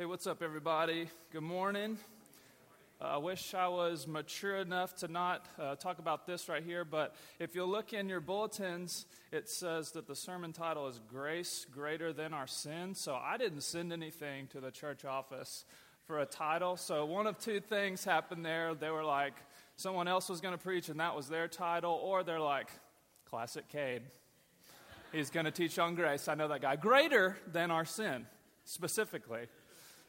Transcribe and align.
Hey, 0.00 0.04
what's 0.04 0.28
up, 0.28 0.44
everybody? 0.44 1.08
Good 1.32 1.42
morning. 1.42 1.98
Uh, 3.00 3.04
I 3.04 3.16
wish 3.16 3.52
I 3.52 3.66
was 3.66 4.06
mature 4.06 4.54
enough 4.58 4.94
to 4.98 5.08
not 5.08 5.48
uh, 5.58 5.74
talk 5.74 5.98
about 5.98 6.24
this 6.24 6.48
right 6.48 6.62
here, 6.62 6.84
but 6.84 7.16
if 7.40 7.56
you 7.56 7.64
look 7.64 7.92
in 7.92 8.08
your 8.08 8.20
bulletins, 8.20 9.06
it 9.32 9.48
says 9.48 9.90
that 9.90 10.06
the 10.06 10.14
sermon 10.14 10.52
title 10.52 10.86
is 10.86 11.00
Grace 11.08 11.66
Greater 11.68 12.12
Than 12.12 12.32
Our 12.32 12.46
Sin. 12.46 12.94
So 12.94 13.16
I 13.16 13.38
didn't 13.38 13.62
send 13.62 13.92
anything 13.92 14.46
to 14.52 14.60
the 14.60 14.70
church 14.70 15.04
office 15.04 15.64
for 16.06 16.20
a 16.20 16.26
title. 16.26 16.76
So 16.76 17.04
one 17.04 17.26
of 17.26 17.36
two 17.40 17.58
things 17.58 18.04
happened 18.04 18.44
there. 18.44 18.76
They 18.76 18.90
were 18.90 19.02
like, 19.02 19.34
someone 19.74 20.06
else 20.06 20.28
was 20.28 20.40
going 20.40 20.54
to 20.54 20.62
preach, 20.62 20.88
and 20.88 21.00
that 21.00 21.16
was 21.16 21.28
their 21.28 21.48
title, 21.48 21.98
or 22.00 22.22
they're 22.22 22.38
like, 22.38 22.68
Classic 23.28 23.68
Cade. 23.68 24.02
He's 25.10 25.30
going 25.30 25.46
to 25.46 25.50
teach 25.50 25.76
on 25.76 25.96
grace. 25.96 26.28
I 26.28 26.36
know 26.36 26.46
that 26.46 26.62
guy. 26.62 26.76
Greater 26.76 27.36
than 27.50 27.72
our 27.72 27.84
sin, 27.84 28.26
specifically. 28.62 29.48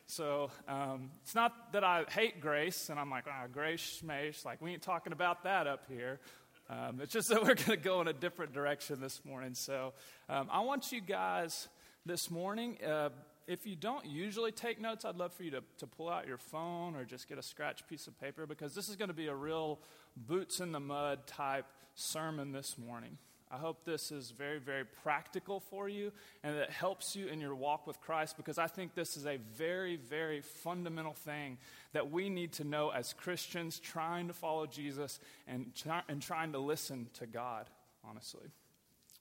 So 0.10 0.50
um, 0.68 1.12
it's 1.22 1.36
not 1.36 1.72
that 1.74 1.84
I 1.84 2.04
hate 2.10 2.42
grace 2.42 2.90
and 2.90 3.00
I'm 3.00 3.12
like, 3.12 3.26
ah, 3.28 3.46
grace, 3.54 4.02
schmace. 4.04 4.44
Like, 4.44 4.60
we 4.60 4.72
ain't 4.72 4.82
talking 4.82 5.14
about 5.14 5.44
that 5.44 5.68
up 5.68 5.84
here. 5.88 6.20
Um, 6.68 7.00
it's 7.00 7.14
just 7.14 7.30
that 7.30 7.44
we're 7.44 7.54
going 7.54 7.58
to 7.58 7.78
go 7.78 8.02
in 8.02 8.08
a 8.08 8.14
different 8.14 8.52
direction 8.52 9.00
this 9.02 9.24
morning. 9.24 9.54
So 9.54 9.94
um, 10.28 10.50
I 10.52 10.62
want 10.62 10.92
you 10.92 11.00
guys 11.00 11.68
this 12.08 12.32
morning, 12.32 12.80
uh, 12.84 13.10
if 13.46 13.68
you 13.68 13.76
don't 13.76 14.04
usually 14.04 14.52
take 14.52 14.82
notes, 14.82 15.06
I'd 15.06 15.16
love 15.16 15.32
for 15.32 15.44
you 15.44 15.52
to, 15.52 15.64
to 15.78 15.86
pull 15.86 16.10
out 16.10 16.26
your 16.26 16.40
phone 16.40 16.96
or 16.96 17.06
just 17.06 17.30
get 17.30 17.38
a 17.38 17.44
scratch 17.44 17.88
piece 17.88 18.08
of 18.08 18.20
paper 18.20 18.48
because 18.48 18.74
this 18.74 18.90
is 18.90 18.96
going 18.96 19.10
to 19.10 19.16
be 19.16 19.28
a 19.28 19.36
real 19.36 19.78
boots 20.18 20.60
in 20.60 20.72
the 20.72 20.80
mud 20.80 21.28
type 21.28 21.68
sermon 21.94 22.52
this 22.52 22.80
morning. 22.80 23.20
I 23.52 23.58
hope 23.58 23.84
this 23.84 24.12
is 24.12 24.30
very, 24.30 24.60
very 24.60 24.86
practical 24.86 25.60
for 25.60 25.90
you 25.90 26.12
and 26.44 26.56
that 26.56 26.64
it 26.64 26.70
helps 26.70 27.16
you 27.16 27.28
in 27.28 27.42
your 27.42 27.56
walk 27.56 27.88
with 27.88 28.00
Christ 28.00 28.38
because 28.38 28.60
I 28.60 28.68
think 28.68 28.94
this 28.94 29.18
is 29.18 29.26
a 29.26 29.38
very, 29.58 29.96
very 29.96 30.42
fundamental 30.42 31.14
thing 31.14 31.58
that 31.94 32.12
we 32.12 32.30
need 32.30 32.54
to 32.54 32.64
know 32.64 32.90
as 32.92 33.14
Christians 33.14 33.80
trying 33.80 34.28
to 34.28 34.34
follow 34.34 34.68
Jesus 34.68 35.20
and, 35.48 35.72
and 36.08 36.22
trying 36.22 36.52
to 36.52 36.60
listen 36.60 37.08
to 37.16 37.26
God, 37.26 37.66
honestly. 38.08 38.50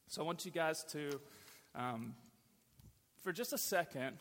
So 0.09 0.23
I 0.23 0.27
want 0.27 0.45
you 0.45 0.51
guys 0.51 0.85
to, 0.93 1.21
um, 1.75 2.15
for 3.23 3.33
just 3.33 3.55
a 3.55 3.59
second, 3.59 4.19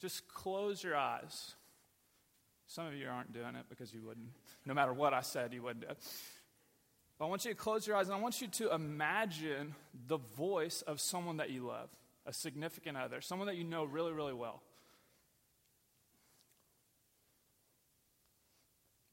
just 0.00 0.26
close 0.26 0.82
your 0.82 0.96
eyes. 0.96 1.52
Some 2.66 2.86
of 2.86 2.94
you 2.94 3.08
aren't 3.08 3.34
doing 3.34 3.56
it 3.56 3.66
because 3.68 3.92
you 3.92 4.00
wouldn't. 4.02 4.30
No 4.64 4.72
matter 4.72 4.94
what 4.94 5.12
I 5.12 5.20
said, 5.20 5.52
you 5.52 5.62
wouldn't 5.62 5.82
do 5.82 5.90
it. 5.90 5.98
I 7.22 7.26
want 7.26 7.44
you 7.44 7.52
to 7.52 7.56
close 7.56 7.86
your 7.86 7.96
eyes 7.96 8.08
and 8.08 8.16
I 8.16 8.20
want 8.20 8.40
you 8.40 8.48
to 8.48 8.74
imagine 8.74 9.76
the 10.08 10.18
voice 10.36 10.82
of 10.82 11.00
someone 11.00 11.36
that 11.36 11.50
you 11.50 11.64
love, 11.64 11.88
a 12.26 12.32
significant 12.32 12.96
other, 12.96 13.20
someone 13.20 13.46
that 13.46 13.56
you 13.56 13.62
know 13.62 13.84
really, 13.84 14.12
really 14.12 14.32
well. 14.32 14.60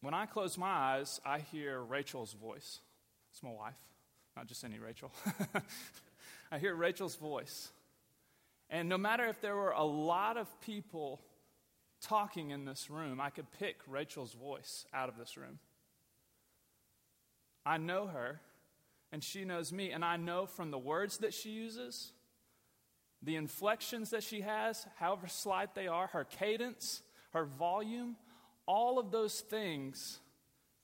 When 0.01 0.15
I 0.15 0.25
close 0.25 0.57
my 0.57 0.71
eyes, 0.71 1.21
I 1.23 1.39
hear 1.39 1.79
Rachel's 1.79 2.33
voice. 2.33 2.79
It's 3.31 3.43
my 3.43 3.51
wife, 3.51 3.77
not 4.35 4.47
just 4.47 4.63
any 4.63 4.79
Rachel. 4.79 5.11
I 6.51 6.57
hear 6.57 6.73
Rachel's 6.73 7.15
voice. 7.15 7.69
And 8.71 8.89
no 8.89 8.97
matter 8.97 9.27
if 9.27 9.39
there 9.39 9.55
were 9.55 9.71
a 9.71 9.83
lot 9.83 10.37
of 10.37 10.47
people 10.61 11.21
talking 12.01 12.49
in 12.49 12.65
this 12.65 12.89
room, 12.89 13.21
I 13.21 13.29
could 13.29 13.51
pick 13.59 13.81
Rachel's 13.87 14.33
voice 14.33 14.85
out 14.95 15.09
of 15.09 15.17
this 15.17 15.37
room. 15.37 15.59
I 17.69 17.77
know 17.77 18.07
her, 18.07 18.41
and 19.11 19.23
she 19.23 19.45
knows 19.45 19.71
me, 19.71 19.91
and 19.91 20.03
I 20.03 20.17
know 20.17 20.47
from 20.47 20.71
the 20.71 20.79
words 20.79 21.19
that 21.19 21.35
she 21.35 21.51
uses, 21.51 22.11
the 23.21 23.35
inflections 23.35 24.09
that 24.09 24.23
she 24.23 24.41
has, 24.41 24.87
however 24.97 25.27
slight 25.27 25.75
they 25.75 25.87
are, 25.87 26.07
her 26.07 26.23
cadence, 26.23 27.03
her 27.31 27.45
volume, 27.45 28.15
all 28.65 28.97
of 28.97 29.11
those 29.11 29.41
things 29.41 30.17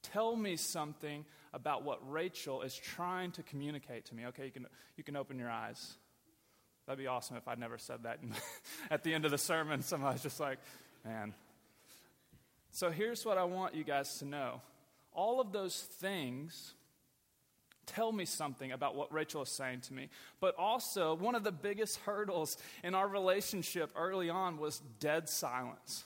tell 0.03 0.35
me 0.35 0.57
something 0.57 1.25
about 1.55 1.81
what 1.83 1.99
Rachel 2.07 2.61
is 2.61 2.75
trying 2.75 3.31
to 3.31 3.41
communicate 3.41 4.05
to 4.05 4.15
me. 4.15 4.27
Okay, 4.27 4.45
you 4.45 4.51
can, 4.51 4.67
you 4.95 5.03
can 5.03 5.15
open 5.15 5.39
your 5.39 5.49
eyes. 5.49 5.97
That'd 6.85 6.99
be 6.99 7.07
awesome 7.07 7.35
if 7.35 7.47
I'd 7.47 7.57
never 7.57 7.79
said 7.79 8.03
that 8.03 8.19
at 8.91 9.03
the 9.03 9.11
end 9.11 9.25
of 9.25 9.31
the 9.31 9.39
sermon. 9.39 9.81
Somebody's 9.81 10.21
just 10.21 10.39
like, 10.39 10.59
man. 11.03 11.33
So 12.69 12.91
here's 12.91 13.25
what 13.25 13.39
I 13.39 13.45
want 13.45 13.73
you 13.73 13.83
guys 13.83 14.19
to 14.19 14.25
know 14.25 14.61
all 15.15 15.39
of 15.39 15.51
those 15.51 15.79
things 15.79 16.73
tell 17.85 18.11
me 18.11 18.25
something 18.25 18.71
about 18.71 18.95
what 18.95 19.13
Rachel 19.13 19.41
is 19.43 19.49
saying 19.49 19.81
to 19.81 19.93
me. 19.93 20.09
But 20.39 20.55
also, 20.57 21.15
one 21.15 21.35
of 21.35 21.43
the 21.43 21.51
biggest 21.51 21.99
hurdles 21.99 22.57
in 22.83 22.95
our 22.95 23.07
relationship 23.07 23.91
early 23.95 24.29
on 24.29 24.57
was 24.57 24.81
dead 24.99 25.29
silence. 25.29 26.03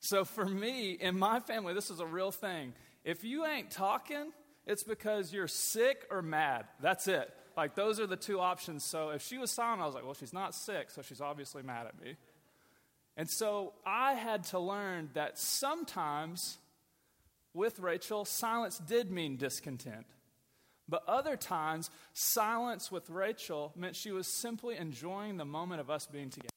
So, 0.00 0.24
for 0.24 0.44
me, 0.44 0.92
in 0.92 1.18
my 1.18 1.40
family, 1.40 1.74
this 1.74 1.90
is 1.90 2.00
a 2.00 2.06
real 2.06 2.30
thing. 2.30 2.74
If 3.04 3.24
you 3.24 3.44
ain't 3.44 3.70
talking, 3.70 4.32
it's 4.66 4.84
because 4.84 5.32
you're 5.32 5.48
sick 5.48 6.06
or 6.10 6.22
mad. 6.22 6.66
That's 6.80 7.08
it. 7.08 7.32
Like, 7.56 7.74
those 7.74 7.98
are 7.98 8.06
the 8.06 8.16
two 8.16 8.40
options. 8.40 8.84
So, 8.84 9.10
if 9.10 9.22
she 9.22 9.38
was 9.38 9.50
silent, 9.50 9.82
I 9.82 9.86
was 9.86 9.94
like, 9.94 10.04
well, 10.04 10.14
she's 10.14 10.32
not 10.32 10.54
sick, 10.54 10.90
so 10.90 11.02
she's 11.02 11.20
obviously 11.20 11.62
mad 11.62 11.86
at 11.86 12.00
me. 12.00 12.16
And 13.16 13.28
so, 13.28 13.72
I 13.84 14.12
had 14.12 14.44
to 14.44 14.58
learn 14.58 15.10
that 15.14 15.38
sometimes 15.38 16.58
with 17.56 17.80
Rachel, 17.80 18.24
silence 18.24 18.78
did 18.78 19.10
mean 19.10 19.36
discontent. 19.36 20.06
But 20.88 21.02
other 21.08 21.36
times, 21.36 21.90
silence 22.12 22.92
with 22.92 23.10
Rachel 23.10 23.72
meant 23.74 23.96
she 23.96 24.12
was 24.12 24.28
simply 24.28 24.76
enjoying 24.76 25.36
the 25.36 25.44
moment 25.44 25.80
of 25.80 25.90
us 25.90 26.06
being 26.06 26.30
together. 26.30 26.50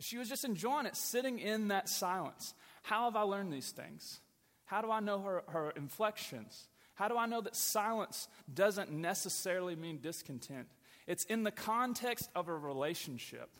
She 0.00 0.18
was 0.18 0.28
just 0.28 0.44
enjoying 0.44 0.86
it, 0.86 0.96
sitting 0.96 1.38
in 1.38 1.68
that 1.68 1.88
silence. 1.88 2.54
How 2.82 3.04
have 3.04 3.14
I 3.14 3.22
learned 3.22 3.52
these 3.52 3.70
things? 3.70 4.20
How 4.64 4.80
do 4.80 4.90
I 4.90 4.98
know 4.98 5.20
her, 5.20 5.44
her 5.48 5.70
inflections? 5.76 6.66
How 6.94 7.06
do 7.06 7.16
I 7.16 7.26
know 7.26 7.40
that 7.42 7.54
silence 7.54 8.26
doesn't 8.52 8.90
necessarily 8.90 9.76
mean 9.76 10.00
discontent? 10.00 10.66
It's 11.06 11.24
in 11.24 11.44
the 11.44 11.52
context 11.52 12.28
of 12.34 12.48
a 12.48 12.54
relationship 12.56 13.50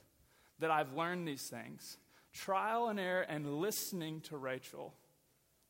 that 0.58 0.70
I've 0.70 0.94
learned 0.94 1.28
these 1.28 1.48
things. 1.48 1.98
Trial 2.32 2.88
and 2.88 2.98
error 2.98 3.22
and 3.22 3.60
listening 3.60 4.22
to 4.22 4.36
Rachel 4.36 4.94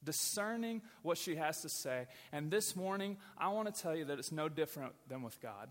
discerning 0.04 0.82
what 1.02 1.18
she 1.18 1.36
has 1.36 1.62
to 1.62 1.68
say. 1.68 2.06
And 2.32 2.50
this 2.50 2.74
morning, 2.76 3.16
I 3.38 3.48
want 3.48 3.72
to 3.72 3.82
tell 3.82 3.96
you 3.96 4.06
that 4.06 4.18
it's 4.18 4.32
no 4.32 4.48
different 4.48 4.92
than 5.08 5.22
with 5.22 5.40
God. 5.40 5.68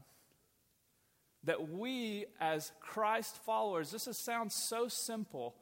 That 1.46 1.70
we, 1.70 2.26
as 2.40 2.72
Christ 2.80 3.36
followers, 3.46 3.92
this 3.92 4.08
sounds 4.18 4.54
so 4.54 4.88
simple, 4.88 5.56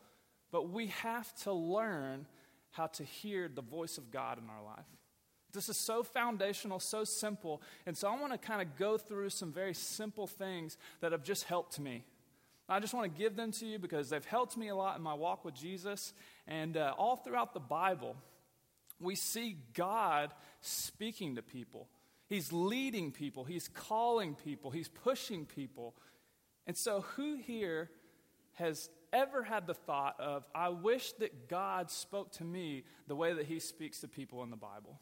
but 0.52 0.70
we 0.70 0.88
have 0.88 1.34
to 1.44 1.54
learn 1.54 2.26
how 2.72 2.88
to 2.88 3.04
hear 3.04 3.48
the 3.48 3.62
voice 3.62 3.98
of 3.98 4.12
God 4.12 4.38
in 4.38 4.50
our 4.50 4.64
life. 4.64 4.86
This 5.52 5.70
is 5.70 5.78
so 5.78 6.04
foundational, 6.04 6.80
so 6.80 7.04
simple. 7.04 7.62
And 7.86 7.98
so 7.98 8.08
I 8.08 8.20
want 8.20 8.34
to 8.34 8.38
kind 8.38 8.62
of 8.62 8.78
go 8.78 8.98
through 8.98 9.30
some 9.30 9.52
very 9.52 9.74
simple 9.74 10.28
things 10.28 10.78
that 11.02 11.12
have 11.12 11.24
just 11.24 11.46
helped 11.46 11.80
me. 11.80 12.04
I 12.68 12.80
just 12.80 12.94
want 12.94 13.12
to 13.12 13.20
give 13.20 13.36
them 13.36 13.52
to 13.54 13.66
you 13.66 13.80
because 13.80 14.10
they've 14.10 14.24
helped 14.24 14.56
me 14.56 14.68
a 14.68 14.76
lot 14.76 14.96
in 14.96 15.02
my 15.02 15.16
walk 15.16 15.44
with 15.44 15.56
Jesus. 15.56 16.14
And 16.48 16.78
uh, 16.78 16.94
all 17.00 17.16
throughout 17.16 17.56
the 17.56 17.60
Bible, 17.60 18.16
we 19.00 19.16
see 19.16 19.58
God 19.74 20.34
speaking 20.62 21.36
to 21.36 21.42
people. 21.42 21.88
He's 22.28 22.54
leading 22.54 23.12
people, 23.12 23.44
He's 23.44 23.68
calling 23.68 24.36
people, 24.36 24.72
He's 24.72 24.88
pushing 24.88 25.46
people. 25.46 25.96
And 26.68 26.78
so, 26.78 27.02
who 27.16 27.36
here 27.36 27.90
has 28.54 28.90
ever 29.12 29.44
had 29.44 29.66
the 29.66 29.74
thought 29.74 30.20
of, 30.20 30.44
I 30.54 30.70
wish 30.70 31.14
that 31.14 31.48
God 31.50 31.90
spoke 31.90 32.34
to 32.34 32.44
me 32.44 32.84
the 33.08 33.16
way 33.16 33.34
that 33.34 33.46
He 33.46 33.60
speaks 33.60 34.02
to 34.02 34.08
people 34.08 34.44
in 34.44 34.52
the 34.52 34.58
Bible? 34.58 35.00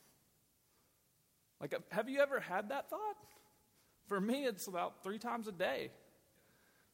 Like, 1.60 1.76
have 1.90 2.08
you 2.08 2.20
ever 2.20 2.40
had 2.40 2.70
that 2.70 2.90
thought? 2.90 3.18
For 4.08 4.22
me, 4.22 4.46
it's 4.46 4.68
about 4.68 5.04
three 5.04 5.20
times 5.20 5.48
a 5.48 5.52
day. 5.52 5.92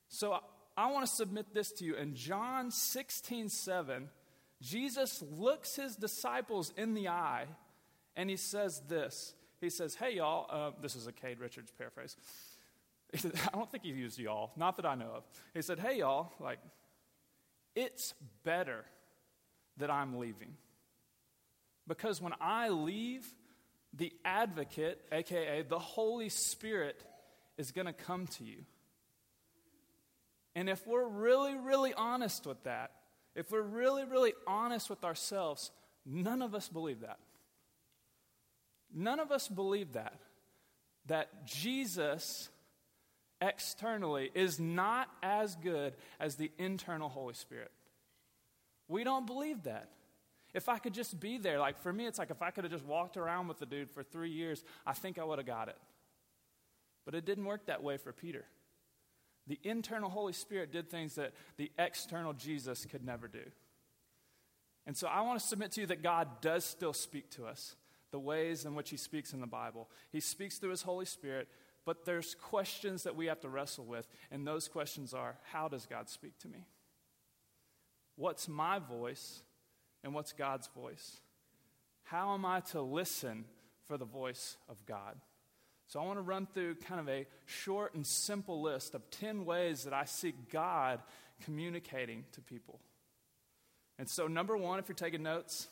So, 0.08 0.40
I 0.76 0.92
want 0.92 1.06
to 1.06 1.14
submit 1.14 1.54
this 1.54 1.72
to 1.74 1.86
you. 1.86 1.96
In 1.96 2.16
John 2.16 2.72
16 2.72 3.50
7, 3.50 4.10
Jesus 4.64 5.22
looks 5.38 5.76
his 5.76 5.98
disciples 5.98 6.74
in 6.78 6.94
the 6.94 7.10
eye 7.10 7.48
and 8.16 8.30
he 8.30 8.38
says 8.38 8.82
this. 8.88 9.34
He 9.60 9.70
says, 9.70 9.96
Hey, 9.96 10.16
y'all, 10.16 10.48
uh, 10.50 10.72
this 10.82 10.96
is 10.96 11.06
a 11.06 11.12
Cade 11.12 11.40
Richards 11.40 11.72
paraphrase. 11.78 12.16
He 13.12 13.20
said, 13.20 13.34
I 13.54 13.58
don't 13.58 13.70
think 13.70 13.84
he 13.84 13.92
used 13.92 14.18
y'all, 14.18 14.52
not 14.56 14.78
that 14.78 14.86
I 14.86 14.96
know 14.96 15.12
of. 15.18 15.24
He 15.54 15.62
said, 15.62 15.80
Hey, 15.80 16.00
y'all, 16.00 16.32
like, 16.40 16.60
it's 17.76 18.14
better 18.44 18.86
that 19.78 19.92
I'm 19.92 20.18
leaving. 20.18 20.56
Because 21.88 22.22
when 22.22 22.34
I 22.40 22.70
leave, 22.70 23.28
the 23.94 24.14
advocate, 24.24 25.02
aka 25.12 25.64
the 25.64 25.80
Holy 25.80 26.30
Spirit, 26.30 27.04
is 27.58 27.72
going 27.72 27.88
to 27.88 27.94
come 27.94 28.28
to 28.28 28.44
you. 28.44 28.64
And 30.56 30.70
if 30.70 30.88
we're 30.88 31.08
really, 31.08 31.56
really 31.56 31.94
honest 31.94 32.46
with 32.46 32.64
that, 32.64 32.92
if 33.36 33.52
we're 33.52 33.62
really, 33.62 34.06
really 34.06 34.34
honest 34.46 34.90
with 34.90 35.04
ourselves, 35.04 35.72
none 36.06 36.42
of 36.42 36.54
us 36.54 36.70
believe 36.70 37.02
that. 37.02 37.18
None 38.94 39.20
of 39.20 39.32
us 39.32 39.48
believe 39.48 39.94
that. 39.94 40.20
That 41.08 41.46
Jesus 41.46 42.50
externally 43.42 44.32
is 44.34 44.60
not 44.60 45.10
as 45.22 45.56
good 45.56 45.94
as 46.20 46.36
the 46.36 46.52
internal 46.58 47.10
Holy 47.10 47.34
Spirit. 47.34 47.72
We 48.88 49.04
don't 49.04 49.26
believe 49.26 49.64
that. 49.64 49.90
If 50.54 50.70
I 50.70 50.78
could 50.78 50.94
just 50.94 51.20
be 51.20 51.40
there, 51.40 51.60
like 51.60 51.80
for 51.80 51.92
me, 51.92 52.06
it's 52.06 52.20
like 52.20 52.30
if 52.30 52.44
I 52.44 52.52
could 52.52 52.64
have 52.64 52.72
just 52.72 52.86
walked 52.86 53.18
around 53.18 53.48
with 53.48 53.58
the 53.58 53.66
dude 53.66 53.90
for 53.90 54.04
three 54.04 54.30
years, 54.30 54.64
I 54.86 54.94
think 54.94 55.18
I 55.18 55.24
would 55.24 55.40
have 55.40 55.48
got 55.48 55.68
it. 55.68 55.78
But 57.06 57.16
it 57.16 57.26
didn't 57.26 57.46
work 57.46 57.66
that 57.66 57.82
way 57.82 57.98
for 57.98 58.14
Peter. 58.14 58.46
The 59.48 59.60
internal 59.64 60.10
Holy 60.10 60.34
Spirit 60.34 60.72
did 60.72 60.90
things 60.90 61.16
that 61.16 61.34
the 61.58 61.72
external 61.78 62.34
Jesus 62.34 62.86
could 62.86 63.06
never 63.06 63.28
do. 63.28 63.44
And 64.86 64.96
so 64.96 65.08
I 65.08 65.22
want 65.22 65.40
to 65.40 65.46
submit 65.46 65.72
to 65.74 65.82
you 65.82 65.88
that 65.88 66.04
God 66.04 66.42
does 66.42 66.66
still 66.66 66.94
speak 66.94 67.30
to 67.32 67.46
us, 67.46 67.76
the 68.12 68.20
ways 68.20 68.66
in 68.66 68.76
which 68.76 68.90
He 68.90 68.98
speaks 68.98 69.34
in 69.34 69.42
the 69.42 69.48
Bible. 69.48 69.90
He 70.12 70.20
speaks 70.20 70.58
through 70.58 70.72
His 70.72 70.82
Holy 70.82 71.06
Spirit, 71.06 71.48
but 71.86 72.06
there's 72.06 72.36
questions 72.36 73.04
that 73.04 73.16
we 73.16 73.26
have 73.28 73.40
to 73.42 73.50
wrestle 73.50 73.86
with, 73.86 74.08
and 74.32 74.48
those 74.48 74.68
questions 74.68 75.14
are 75.14 75.38
how 75.52 75.68
does 75.68 75.86
God 75.86 76.10
speak 76.10 76.38
to 76.40 76.48
me? 76.48 76.66
What's 78.16 78.48
my 78.48 78.80
voice, 78.80 79.42
and 80.04 80.14
what's 80.14 80.34
God's 80.34 80.68
voice? 80.68 81.20
How 82.04 82.34
am 82.34 82.46
I 82.46 82.60
to 82.72 82.82
listen 82.82 83.46
for 83.88 83.98
the 83.98 84.06
voice 84.06 84.58
of 84.70 84.86
God? 84.86 85.18
So 85.94 86.00
I 86.00 86.06
want 86.06 86.18
to 86.18 86.24
run 86.24 86.48
through 86.52 86.78
kind 86.78 87.00
of 87.00 87.08
a 87.08 87.28
short 87.46 87.94
and 87.94 88.04
simple 88.04 88.64
list 88.64 88.96
of 88.96 89.08
10 89.12 89.46
ways 89.46 89.84
that 89.84 89.94
I 89.94 90.06
see 90.06 90.34
God 90.52 91.00
communicating 91.46 92.24
to 92.32 92.42
people. 92.42 92.80
And 94.00 94.10
so, 94.10 94.26
number 94.26 94.58
one, 94.58 94.80
if 94.80 94.88
you're 94.90 94.96
taking 94.96 95.22
notes, 95.22 95.68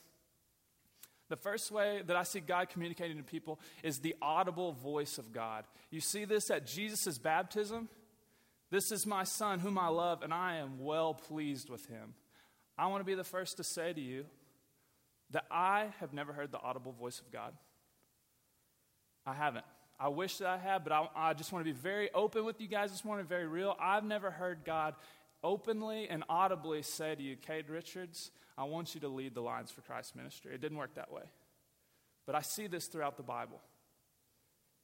the 1.30 1.38
first 1.38 1.72
way 1.72 2.04
that 2.06 2.16
I 2.16 2.22
see 2.22 2.40
God 2.40 2.70
communicating 2.70 3.18
to 3.18 3.24
people 3.24 3.60
is 3.82 3.98
the 3.98 4.16
audible 4.22 4.74
voice 4.74 5.18
of 5.18 5.34
God. 5.34 5.66
You 5.90 6.02
see 6.02 6.26
this 6.26 6.52
at 6.52 6.68
Jesus' 6.68 7.18
baptism. 7.18 7.90
This 8.70 8.92
is 8.92 9.08
my 9.08 9.24
son 9.24 9.58
whom 9.58 9.80
I 9.80 9.88
love, 9.88 10.22
and 10.22 10.32
I 10.32 10.58
am 10.58 10.78
well 10.78 11.16
pleased 11.16 11.68
with 11.68 11.88
him. 11.88 12.14
I 12.78 12.86
want 12.86 13.02
to 13.02 13.06
be 13.06 13.16
the 13.16 13.24
first 13.24 13.58
to 13.58 13.64
say 13.64 13.92
to 13.92 14.00
you 14.00 14.26
that 15.32 15.46
I 15.50 15.88
have 16.00 16.14
never 16.14 16.32
heard 16.32 16.52
the 16.52 16.62
audible 16.62 16.92
voice 16.92 17.20
of 17.20 17.32
God. 17.32 17.54
I 19.26 19.34
haven't. 19.34 19.66
I 20.04 20.08
wish 20.08 20.40
that 20.40 20.48
I 20.48 20.58
had, 20.58 20.84
but 20.84 20.92
I, 20.92 21.08
I, 21.16 21.34
just 21.36 21.52
want 21.52 21.64
to 21.64 21.72
be 21.72 21.80
very 21.80 22.12
open 22.16 22.44
with 22.44 22.60
you 22.60 22.68
guys 22.68 22.90
this 22.90 23.06
morning, 23.06 23.28
very 23.28 23.46
real. 23.46 23.78
I've 23.80 24.04
never 24.04 24.32
heard 24.32 24.66
God 24.66 24.96
openly 25.44 26.10
and 26.10 26.24
audibly 26.28 26.82
say 26.82 27.14
to 27.14 27.22
you, 27.22 27.36
Cade 27.36 27.70
Richards, 27.70 28.32
I 28.58 28.64
want 28.64 28.96
you 28.96 29.02
to 29.02 29.08
lead 29.08 29.36
the 29.36 29.42
Lions 29.42 29.70
for 29.70 29.82
Christ 29.82 30.16
ministry. 30.16 30.56
It 30.56 30.62
didn't 30.62 30.80
work 30.80 30.96
that 30.96 31.12
way. 31.12 31.22
But 32.26 32.34
I 32.34 32.42
see 32.42 32.66
this 32.66 32.88
throughout 32.88 33.16
the 33.16 33.22
Bible. 33.22 33.62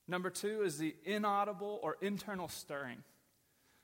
Number 0.07 0.29
two 0.29 0.61
is 0.61 0.77
the 0.77 0.95
inaudible 1.03 1.79
or 1.81 1.97
internal 1.99 2.47
stirring. 2.47 2.99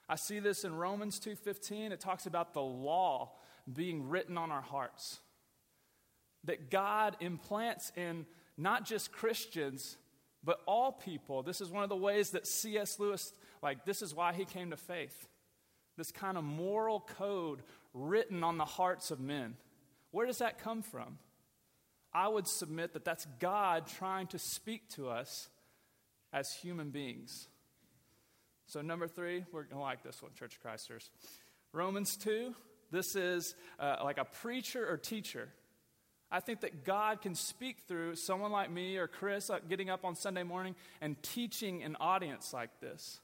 I 0.08 0.18
see 0.18 0.38
this 0.38 0.64
in 0.64 0.76
Romans 0.76 1.20
2:15. 1.20 1.92
It 1.92 2.00
talks 2.00 2.28
about 2.28 2.54
the 2.54 2.62
law 2.62 3.32
being 3.72 4.08
written 4.08 4.38
on 4.38 4.52
our 4.52 4.62
hearts. 4.62 5.20
That 6.44 6.70
God 6.70 7.18
implants 7.22 7.92
in 7.96 8.28
not 8.56 8.86
just 8.86 9.12
Christians, 9.12 9.98
but 10.44 10.60
all 10.66 10.92
people. 10.92 11.44
This 11.44 11.62
is 11.62 11.70
one 11.70 11.84
of 11.84 11.90
the 11.90 11.96
ways 11.96 12.32
that 12.32 12.48
C.S. 12.48 13.00
Lewis, 13.00 13.32
like, 13.62 13.86
this 13.86 14.02
is 14.02 14.14
why 14.14 14.34
he 14.34 14.46
came 14.46 14.72
to 14.72 14.78
faith. 14.78 15.28
This 15.98 16.12
kind 16.12 16.38
of 16.38 16.44
moral 16.44 17.00
code 17.18 17.62
written 17.94 18.44
on 18.44 18.58
the 18.58 18.66
hearts 18.66 19.12
of 19.12 19.20
men. 19.20 19.56
Where 20.12 20.26
does 20.26 20.40
that 20.40 20.60
come 20.60 20.82
from? 20.82 21.18
I 22.14 22.28
would 22.28 22.48
submit 22.48 22.94
that 22.94 23.06
that's 23.06 23.26
God 23.40 23.88
trying 23.88 24.28
to 24.28 24.40
speak 24.40 24.90
to 24.92 25.10
us 25.10 25.50
as 26.32 26.52
human 26.52 26.90
beings. 26.90 27.48
So, 28.68 28.82
number 28.82 29.08
three, 29.08 29.46
we're 29.52 29.64
going 29.64 29.78
to 29.78 29.82
like 29.82 30.04
this 30.04 30.22
one, 30.22 30.32
Church 30.38 30.56
of 30.56 30.62
Christers. 30.62 31.10
Romans 31.74 32.16
2, 32.18 32.54
this 32.92 33.16
is 33.16 33.56
uh, 33.80 33.98
like 34.04 34.18
a 34.18 34.26
preacher 34.26 34.88
or 34.88 34.98
teacher 34.98 35.50
I 36.34 36.40
think 36.40 36.62
that 36.62 36.84
God 36.84 37.22
can 37.22 37.36
speak 37.36 37.84
through 37.88 38.16
someone 38.16 38.52
like 38.52 38.72
me 38.72 38.98
or 38.98 39.08
Chris 39.08 39.52
uh, 39.52 39.60
getting 39.70 39.92
up 39.92 40.04
on 40.04 40.16
Sunday 40.16 40.42
morning 40.42 40.74
and 41.00 41.22
teaching 41.22 41.84
an 41.84 41.96
audience 42.00 42.52
like 42.52 42.72
this. 42.82 43.20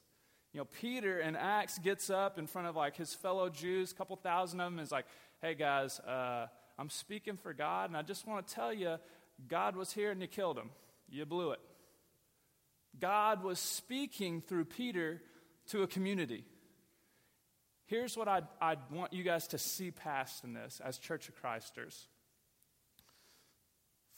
You 0.54 0.60
know, 0.60 0.68
Peter 0.80 1.20
in 1.20 1.36
Acts 1.36 1.80
gets 1.80 2.12
up 2.12 2.38
in 2.38 2.46
front 2.46 2.68
of 2.68 2.76
like 2.76 2.96
his 2.96 3.16
fellow 3.16 3.50
Jews, 3.50 3.92
a 3.92 3.96
couple 3.96 4.16
thousand 4.16 4.60
of 4.60 4.72
them, 4.72 4.80
is 4.80 4.92
like, 4.92 5.08
hey 5.42 5.56
guys, 5.56 6.00
uh, 6.02 6.46
I'm 6.78 6.92
speaking 6.92 7.36
for 7.36 7.52
God, 7.52 7.90
and 7.90 7.98
I 7.98 8.04
just 8.04 8.28
want 8.28 8.48
to 8.48 8.54
tell 8.54 8.72
you, 8.72 8.98
God 9.48 9.76
was 9.76 9.92
here 9.92 10.12
and 10.12 10.22
you 10.22 10.28
killed 10.28 10.60
him. 10.60 10.70
You 11.10 11.26
blew 11.26 11.50
it. 11.52 11.60
God 13.00 13.44
was 13.44 13.58
speaking 13.58 14.42
through 14.42 14.66
Peter 14.66 15.20
to 15.70 15.82
a 15.82 15.88
community. 15.88 16.44
Here's 17.88 18.16
what 18.16 18.28
I'd, 18.28 18.46
I'd 18.62 18.92
want 18.92 19.14
you 19.14 19.24
guys 19.24 19.48
to 19.48 19.58
see 19.58 19.90
past 19.90 20.44
in 20.44 20.54
this 20.54 20.80
as 20.86 21.00
Church 21.00 21.28
of 21.28 21.42
Christers 21.42 22.06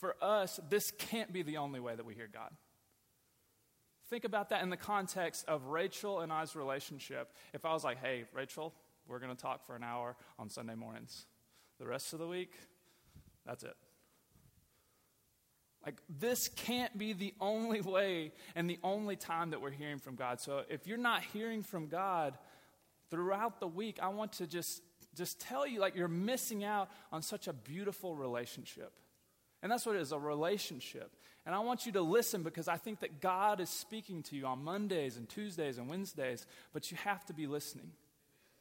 for 0.01 0.15
us, 0.21 0.59
this 0.69 0.91
can't 0.91 1.31
be 1.31 1.43
the 1.43 1.57
only 1.57 1.79
way 1.79 1.95
that 1.95 2.05
we 2.05 2.15
hear 2.15 2.27
God. 2.31 2.49
Think 4.09 4.25
about 4.25 4.49
that 4.49 4.63
in 4.63 4.69
the 4.69 4.77
context 4.77 5.45
of 5.47 5.67
Rachel 5.67 6.19
and 6.19 6.33
I's 6.33 6.55
relationship. 6.55 7.31
If 7.53 7.63
I 7.63 7.71
was 7.71 7.83
like, 7.83 8.01
hey, 8.01 8.25
Rachel, 8.33 8.73
we're 9.07 9.19
going 9.19 9.33
to 9.33 9.41
talk 9.41 9.65
for 9.65 9.75
an 9.75 9.83
hour 9.83 10.17
on 10.37 10.49
Sunday 10.49 10.75
mornings, 10.75 11.27
the 11.79 11.85
rest 11.85 12.11
of 12.11 12.19
the 12.19 12.27
week, 12.27 12.53
that's 13.45 13.63
it. 13.63 13.75
Like, 15.85 15.95
this 16.09 16.49
can't 16.49 16.95
be 16.97 17.13
the 17.13 17.33
only 17.39 17.81
way 17.81 18.33
and 18.55 18.69
the 18.69 18.79
only 18.83 19.15
time 19.15 19.51
that 19.51 19.61
we're 19.61 19.71
hearing 19.71 19.99
from 19.99 20.15
God. 20.15 20.39
So, 20.39 20.63
if 20.69 20.87
you're 20.87 20.97
not 20.97 21.23
hearing 21.31 21.63
from 21.63 21.87
God 21.87 22.37
throughout 23.09 23.59
the 23.59 23.67
week, 23.67 23.97
I 24.01 24.09
want 24.09 24.33
to 24.33 24.47
just, 24.47 24.81
just 25.15 25.39
tell 25.39 25.65
you, 25.65 25.79
like, 25.79 25.95
you're 25.95 26.07
missing 26.07 26.63
out 26.63 26.89
on 27.11 27.21
such 27.21 27.47
a 27.47 27.53
beautiful 27.53 28.15
relationship. 28.15 28.93
And 29.61 29.71
that's 29.71 29.85
what 29.85 29.95
it 29.95 30.01
is 30.01 30.11
a 30.11 30.19
relationship. 30.19 31.11
And 31.45 31.55
I 31.55 31.59
want 31.59 31.85
you 31.85 31.91
to 31.93 32.01
listen 32.01 32.43
because 32.43 32.67
I 32.67 32.77
think 32.77 32.99
that 32.99 33.19
God 33.19 33.59
is 33.59 33.69
speaking 33.69 34.23
to 34.23 34.35
you 34.35 34.45
on 34.45 34.63
Mondays 34.63 35.17
and 35.17 35.27
Tuesdays 35.27 35.77
and 35.77 35.89
Wednesdays, 35.89 36.45
but 36.73 36.91
you 36.91 36.97
have 37.03 37.25
to 37.27 37.33
be 37.33 37.47
listening. 37.47 37.91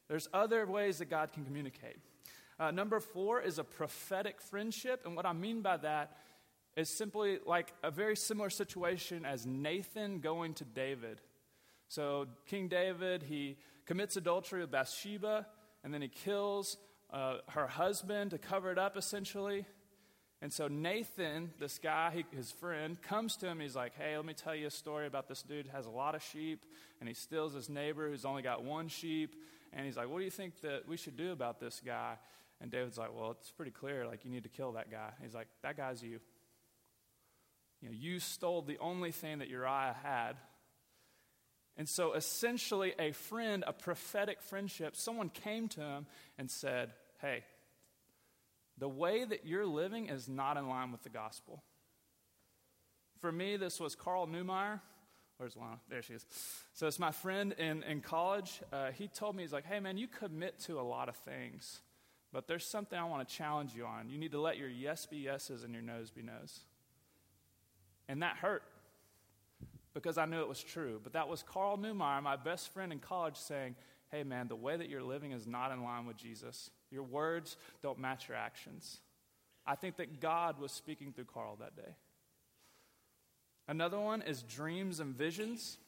There's 0.09 0.29
other 0.33 0.67
ways 0.67 0.99
that 0.99 1.11
God 1.11 1.33
can 1.33 1.45
communicate. 1.45 1.99
Uh, 2.59 2.71
number 2.71 3.01
four 3.01 3.41
is 3.41 3.59
a 3.59 3.65
prophetic 3.65 4.41
friendship. 4.41 5.03
And 5.05 5.15
what 5.15 5.25
I 5.25 5.33
mean 5.33 5.63
by 5.63 5.79
that 5.79 6.17
is 6.77 6.89
simply 6.89 7.39
like 7.47 7.73
a 7.83 7.91
very 7.91 8.17
similar 8.17 8.51
situation 8.51 9.25
as 9.25 9.47
Nathan 9.47 10.21
going 10.21 10.55
to 10.55 10.65
David. 10.65 11.21
So, 11.89 12.27
King 12.47 12.69
David, 12.69 13.23
he 13.23 13.57
commits 13.87 14.17
adultery 14.17 14.61
with 14.61 14.71
Bathsheba, 14.71 15.47
and 15.83 15.93
then 15.93 16.03
he 16.03 16.09
kills 16.09 16.77
uh, 17.13 17.39
her 17.49 17.67
husband 17.67 18.31
to 18.31 18.39
cover 18.39 18.71
it 18.71 18.79
up, 18.79 18.97
essentially. 18.97 19.65
And 20.43 20.53
so 20.53 20.69
Nathan, 20.69 21.51
this 21.59 21.79
guy, 21.79 22.11
he, 22.15 22.37
his 22.37 22.51
friend, 22.51 23.01
comes 23.03 23.37
to 23.39 23.47
him. 23.47 23.61
He's 23.61 23.77
like, 23.77 23.93
Hey, 23.97 24.17
let 24.17 24.25
me 24.25 24.33
tell 24.33 24.55
you 24.55 24.67
a 24.67 24.71
story 24.71 25.07
about 25.07 25.29
this 25.29 25.43
dude 25.43 25.67
who 25.67 25.77
has 25.77 25.87
a 25.87 25.91
lot 25.91 26.15
of 26.15 26.23
sheep, 26.23 26.65
and 26.99 27.09
he 27.09 27.15
steals 27.15 27.53
his 27.53 27.69
neighbor 27.69 28.09
who's 28.09 28.25
only 28.25 28.43
got 28.43 28.65
one 28.65 28.89
sheep. 28.89 29.35
And 29.73 29.85
he's 29.85 29.97
like, 29.97 30.09
What 30.09 30.19
do 30.19 30.25
you 30.25 30.31
think 30.31 30.61
that 30.63 30.89
we 30.89 30.97
should 30.97 31.17
do 31.17 31.33
about 31.33 31.61
this 31.61 31.83
guy? 31.85 32.15
And 32.61 32.71
David's 32.71 32.97
like, 32.97 33.15
Well, 33.15 33.33
it's 33.33 33.51
pretty 33.51 33.71
clear. 33.71 34.07
Like, 34.07 34.25
you 34.25 34.31
need 34.31 34.45
to 34.45 34.49
kill 34.49 34.73
that 34.73 34.91
guy. 34.91 35.11
he's 35.23 35.35
like, 35.35 35.49
That 35.63 35.77
guy's 35.77 36.03
you. 36.03 36.21
You 37.83 37.89
know, 37.89 37.95
you 37.95 38.19
stole 38.19 38.63
the 38.63 38.79
only 38.79 39.11
thing 39.13 39.39
that 39.39 39.49
Uriah 39.49 39.97
had. 40.03 40.37
And 41.77 41.89
so 41.89 42.13
essentially, 42.15 42.95
a 42.99 43.13
friend, 43.13 43.65
a 43.67 43.73
prophetic 43.73 44.43
friendship, 44.43 44.97
someone 44.97 45.29
came 45.29 45.69
to 45.69 45.81
him 45.81 46.07
and 46.39 46.51
said, 46.51 46.93
Hey, 47.21 47.45
the 48.81 48.89
way 48.89 49.25
that 49.25 49.47
you're 49.47 49.67
living 49.67 50.09
is 50.09 50.29
not 50.29 50.57
in 50.57 50.69
line 50.69 50.91
with 50.91 51.03
the 51.03 51.11
gospel. 51.11 51.63
For 53.21 53.31
me, 53.31 53.57
this 53.57 53.79
was 53.79 53.95
Carl 53.95 54.27
Newmeyer. 54.27 54.81
Where's 55.37 55.57
Lana? 55.57 55.79
There 55.89 56.03
she 56.03 56.15
is. 56.15 56.27
So 56.73 56.87
it's 56.87 56.99
my 56.99 57.13
friend 57.13 57.53
in, 57.53 57.83
in 57.83 58.01
college. 58.01 58.61
Uh, 58.73 58.91
he 58.91 59.09
told 59.09 59.37
me, 59.37 59.43
he's 59.43 59.53
like, 59.53 59.67
hey, 59.67 59.81
man, 59.81 59.99
you 59.99 60.09
commit 60.09 60.59
to 60.61 60.81
a 60.81 60.83
lot 60.83 61.09
of 61.09 61.17
things, 61.17 61.81
but 62.33 62.47
there's 62.47 62.65
something 62.65 62.99
I 62.99 63.05
want 63.05 63.29
to 63.29 63.35
challenge 63.35 63.75
you 63.75 63.85
on. 63.85 64.09
You 64.09 64.19
need 64.19 64.33
to 64.33 64.41
let 64.41 64.57
your 64.57 64.69
yes 64.69 65.07
be 65.07 65.19
yeses 65.19 65.63
and 65.63 65.73
your 65.73 65.83
no's 65.83 66.11
be 66.11 66.23
no's. 66.23 66.61
And 68.09 68.23
that 68.23 68.37
hurt 68.37 68.63
because 69.95 70.19
I 70.19 70.25
knew 70.25 70.41
it 70.41 70.49
was 70.49 70.63
true. 70.63 71.01
But 71.03 71.13
that 71.13 71.29
was 71.29 71.43
Carl 71.43 71.77
Newmeyer, 71.77 72.23
my 72.23 72.37
best 72.37 72.73
friend 72.73 72.93
in 72.93 72.99
college, 72.99 73.37
saying, 73.37 73.77
hey, 74.11 74.25
man, 74.25 74.49
the 74.49 74.57
way 74.57 74.77
that 74.77 74.89
you're 74.89 75.03
living 75.03 75.33
is 75.33 75.47
not 75.47 75.73
in 75.73 75.83
line 75.83 76.07
with 76.07 76.17
Jesus. 76.17 76.71
Your 76.91 77.05
words 77.05 77.57
don't 77.83 77.99
match 77.99 78.29
your 78.29 78.37
actions. 78.37 79.01
I 79.67 79.77
think 79.77 79.97
that 79.97 80.21
God 80.21 80.59
was 80.59 80.73
speaking 80.73 81.13
through 81.13 81.27
Carl 81.27 81.57
that 81.61 81.77
day. 81.77 81.95
Another 83.69 84.01
one 84.01 84.23
is 84.23 84.43
dreams 84.43 84.99
and 84.99 85.15
visions. 85.15 85.79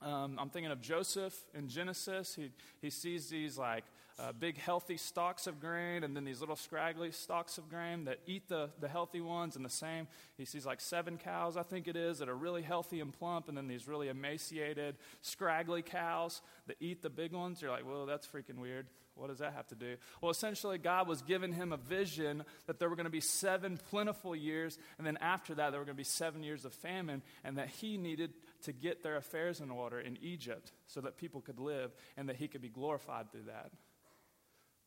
Um, 0.00 0.38
I'm 0.38 0.48
thinking 0.48 0.72
of 0.72 0.80
Joseph 0.80 1.34
in 1.54 1.68
Genesis. 1.68 2.34
He, 2.34 2.50
he 2.80 2.90
sees 2.90 3.28
these 3.28 3.58
like 3.58 3.84
uh, 4.18 4.32
big 4.32 4.58
healthy 4.58 4.96
stalks 4.96 5.46
of 5.46 5.60
grain 5.60 6.04
and 6.04 6.16
then 6.16 6.24
these 6.24 6.40
little 6.40 6.56
scraggly 6.56 7.10
stalks 7.12 7.58
of 7.58 7.68
grain 7.68 8.04
that 8.04 8.18
eat 8.26 8.48
the, 8.48 8.70
the 8.80 8.88
healthy 8.88 9.20
ones 9.20 9.56
and 9.56 9.64
the 9.64 9.70
same. 9.70 10.06
He 10.36 10.44
sees 10.44 10.66
like 10.66 10.80
seven 10.80 11.18
cows, 11.18 11.56
I 11.56 11.62
think 11.62 11.88
it 11.88 11.96
is, 11.96 12.18
that 12.18 12.28
are 12.28 12.34
really 12.34 12.62
healthy 12.62 13.00
and 13.00 13.12
plump, 13.12 13.48
and 13.48 13.56
then 13.56 13.68
these 13.68 13.88
really 13.88 14.08
emaciated, 14.08 14.96
scraggly 15.20 15.82
cows 15.82 16.40
that 16.66 16.76
eat 16.80 17.02
the 17.02 17.10
big 17.10 17.32
ones. 17.32 17.62
You're 17.62 17.70
like, 17.70 17.86
well, 17.86 18.06
that's 18.06 18.26
freaking 18.26 18.58
weird. 18.58 18.86
What 19.14 19.28
does 19.28 19.40
that 19.40 19.52
have 19.52 19.68
to 19.68 19.74
do? 19.74 19.96
Well, 20.20 20.30
essentially, 20.30 20.78
God 20.78 21.06
was 21.06 21.20
giving 21.20 21.52
him 21.52 21.72
a 21.72 21.76
vision 21.76 22.44
that 22.66 22.78
there 22.78 22.88
were 22.88 22.96
going 22.96 23.04
to 23.04 23.10
be 23.10 23.20
seven 23.20 23.78
plentiful 23.90 24.34
years, 24.34 24.78
and 24.96 25.06
then 25.06 25.18
after 25.18 25.54
that, 25.54 25.70
there 25.70 25.80
were 25.80 25.84
going 25.84 25.96
to 25.96 26.00
be 26.00 26.04
seven 26.04 26.42
years 26.42 26.64
of 26.64 26.72
famine, 26.72 27.22
and 27.44 27.58
that 27.58 27.68
he 27.68 27.98
needed 27.98 28.32
to 28.62 28.72
get 28.72 29.02
their 29.02 29.16
affairs 29.16 29.60
in 29.60 29.70
order 29.70 30.00
in 30.00 30.16
Egypt 30.22 30.72
so 30.86 31.00
that 31.02 31.16
people 31.16 31.40
could 31.40 31.58
live 31.58 31.92
and 32.16 32.28
that 32.28 32.36
he 32.36 32.48
could 32.48 32.62
be 32.62 32.68
glorified 32.68 33.30
through 33.30 33.44
that. 33.48 33.70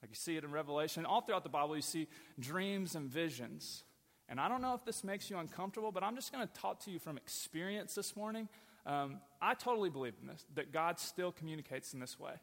Like 0.06 0.12
you 0.12 0.18
see 0.18 0.38
it 0.38 0.44
in 0.44 0.52
Revelation. 0.52 1.04
All 1.04 1.22
throughout 1.22 1.42
the 1.42 1.50
Bible, 1.50 1.76
you 1.76 1.82
see 1.82 2.08
dreams 2.40 2.94
and 2.94 3.10
visions. 3.10 3.84
And 4.30 4.40
I 4.40 4.48
don't 4.48 4.62
know 4.62 4.76
if 4.76 4.86
this 4.86 5.04
makes 5.04 5.32
you 5.32 5.40
uncomfortable, 5.40 5.92
but 5.92 6.04
I'm 6.04 6.14
just 6.14 6.32
going 6.32 6.48
to 6.48 6.54
talk 6.54 6.80
to 6.82 6.92
you 6.92 7.00
from 7.00 7.18
experience 7.18 7.96
this 7.96 8.16
morning. 8.16 8.48
Um, 8.86 9.18
I 9.42 9.56
totally 9.56 9.90
believe 9.90 10.14
in 10.22 10.28
this, 10.28 10.46
that 10.54 10.72
God 10.72 11.00
still 11.00 11.32
communicates 11.32 11.96
in 11.96 12.00
this 12.00 12.20
way. 12.20 12.34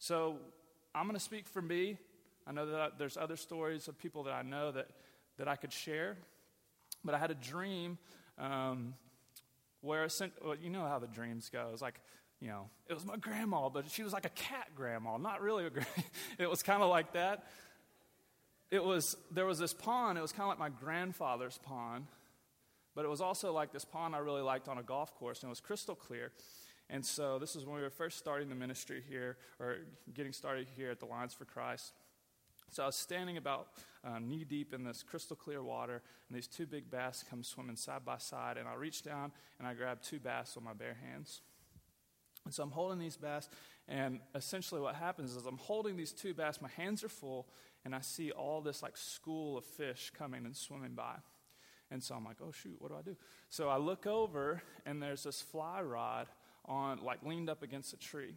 So 0.00 0.38
I'm 0.92 1.04
going 1.04 1.14
to 1.14 1.22
speak 1.22 1.46
for 1.46 1.62
me. 1.62 1.98
I 2.48 2.52
know 2.52 2.66
that 2.66 2.98
there's 2.98 3.16
other 3.16 3.36
stories 3.36 3.86
of 3.86 3.96
people 3.96 4.24
that 4.24 4.34
I 4.34 4.42
know 4.42 4.72
that, 4.72 4.88
that 5.38 5.46
I 5.46 5.54
could 5.54 5.72
share. 5.72 6.16
But 7.04 7.14
I 7.14 7.18
had 7.18 7.30
a 7.30 7.36
dream 7.36 7.96
um, 8.38 8.94
where, 9.82 10.08
well, 10.44 10.56
you 10.60 10.68
know 10.68 10.84
how 10.88 10.98
the 10.98 11.06
dreams 11.06 11.48
go. 11.48 11.68
It's 11.72 11.80
like, 11.80 12.00
you 12.42 12.48
know, 12.48 12.68
it 12.88 12.94
was 12.94 13.06
my 13.06 13.16
grandma, 13.16 13.68
but 13.68 13.88
she 13.88 14.02
was 14.02 14.12
like 14.12 14.26
a 14.26 14.30
cat 14.30 14.70
grandma, 14.74 15.16
not 15.16 15.40
really 15.40 15.64
a 15.64 15.70
grandma. 15.70 15.88
it 16.38 16.50
was 16.50 16.60
kind 16.60 16.82
of 16.82 16.90
like 16.90 17.12
that. 17.12 17.46
It 18.68 18.82
was, 18.82 19.16
there 19.30 19.46
was 19.46 19.60
this 19.60 19.72
pond, 19.72 20.18
it 20.18 20.22
was 20.22 20.32
kind 20.32 20.42
of 20.42 20.48
like 20.48 20.58
my 20.58 20.76
grandfather's 20.76 21.58
pond, 21.58 22.06
but 22.96 23.04
it 23.04 23.08
was 23.08 23.20
also 23.20 23.52
like 23.52 23.72
this 23.72 23.84
pond 23.84 24.16
I 24.16 24.18
really 24.18 24.42
liked 24.42 24.66
on 24.66 24.76
a 24.76 24.82
golf 24.82 25.14
course, 25.14 25.42
and 25.42 25.48
it 25.48 25.50
was 25.50 25.60
crystal 25.60 25.94
clear. 25.94 26.32
And 26.90 27.06
so 27.06 27.38
this 27.38 27.54
is 27.54 27.64
when 27.64 27.76
we 27.76 27.82
were 27.82 27.90
first 27.90 28.18
starting 28.18 28.48
the 28.48 28.56
ministry 28.56 29.04
here, 29.08 29.36
or 29.60 29.76
getting 30.12 30.32
started 30.32 30.66
here 30.76 30.90
at 30.90 30.98
the 30.98 31.06
Lions 31.06 31.34
for 31.34 31.44
Christ. 31.44 31.92
So 32.72 32.82
I 32.82 32.86
was 32.86 32.96
standing 32.96 33.36
about 33.36 33.68
um, 34.02 34.28
knee 34.28 34.44
deep 34.44 34.74
in 34.74 34.82
this 34.82 35.04
crystal 35.04 35.36
clear 35.36 35.62
water, 35.62 36.02
and 36.28 36.36
these 36.36 36.48
two 36.48 36.66
big 36.66 36.90
bass 36.90 37.24
come 37.28 37.44
swimming 37.44 37.76
side 37.76 38.04
by 38.04 38.18
side. 38.18 38.56
And 38.56 38.66
I 38.66 38.74
reach 38.74 39.04
down 39.04 39.30
and 39.58 39.68
I 39.68 39.74
grab 39.74 40.02
two 40.02 40.18
bass 40.18 40.56
with 40.56 40.64
my 40.64 40.72
bare 40.72 40.96
hands. 41.08 41.40
And 42.44 42.52
so 42.52 42.62
I'm 42.62 42.70
holding 42.70 42.98
these 42.98 43.16
bass, 43.16 43.48
and 43.88 44.20
essentially 44.34 44.80
what 44.80 44.96
happens 44.96 45.36
is 45.36 45.46
I'm 45.46 45.58
holding 45.58 45.96
these 45.96 46.12
two 46.12 46.34
bass, 46.34 46.60
my 46.60 46.68
hands 46.76 47.04
are 47.04 47.08
full, 47.08 47.46
and 47.84 47.94
I 47.94 48.00
see 48.00 48.30
all 48.32 48.60
this 48.60 48.82
like 48.82 48.96
school 48.96 49.58
of 49.58 49.64
fish 49.64 50.10
coming 50.16 50.44
and 50.44 50.56
swimming 50.56 50.94
by. 50.94 51.14
And 51.90 52.02
so 52.02 52.14
I'm 52.14 52.24
like, 52.24 52.38
oh 52.42 52.50
shoot, 52.50 52.76
what 52.78 52.90
do 52.90 52.96
I 52.96 53.02
do? 53.02 53.16
So 53.48 53.68
I 53.68 53.76
look 53.76 54.06
over, 54.06 54.62
and 54.86 55.02
there's 55.02 55.24
this 55.24 55.42
fly 55.42 55.82
rod 55.82 56.26
on, 56.64 57.02
like, 57.02 57.22
leaned 57.22 57.50
up 57.50 57.62
against 57.62 57.92
a 57.92 57.96
tree. 57.96 58.34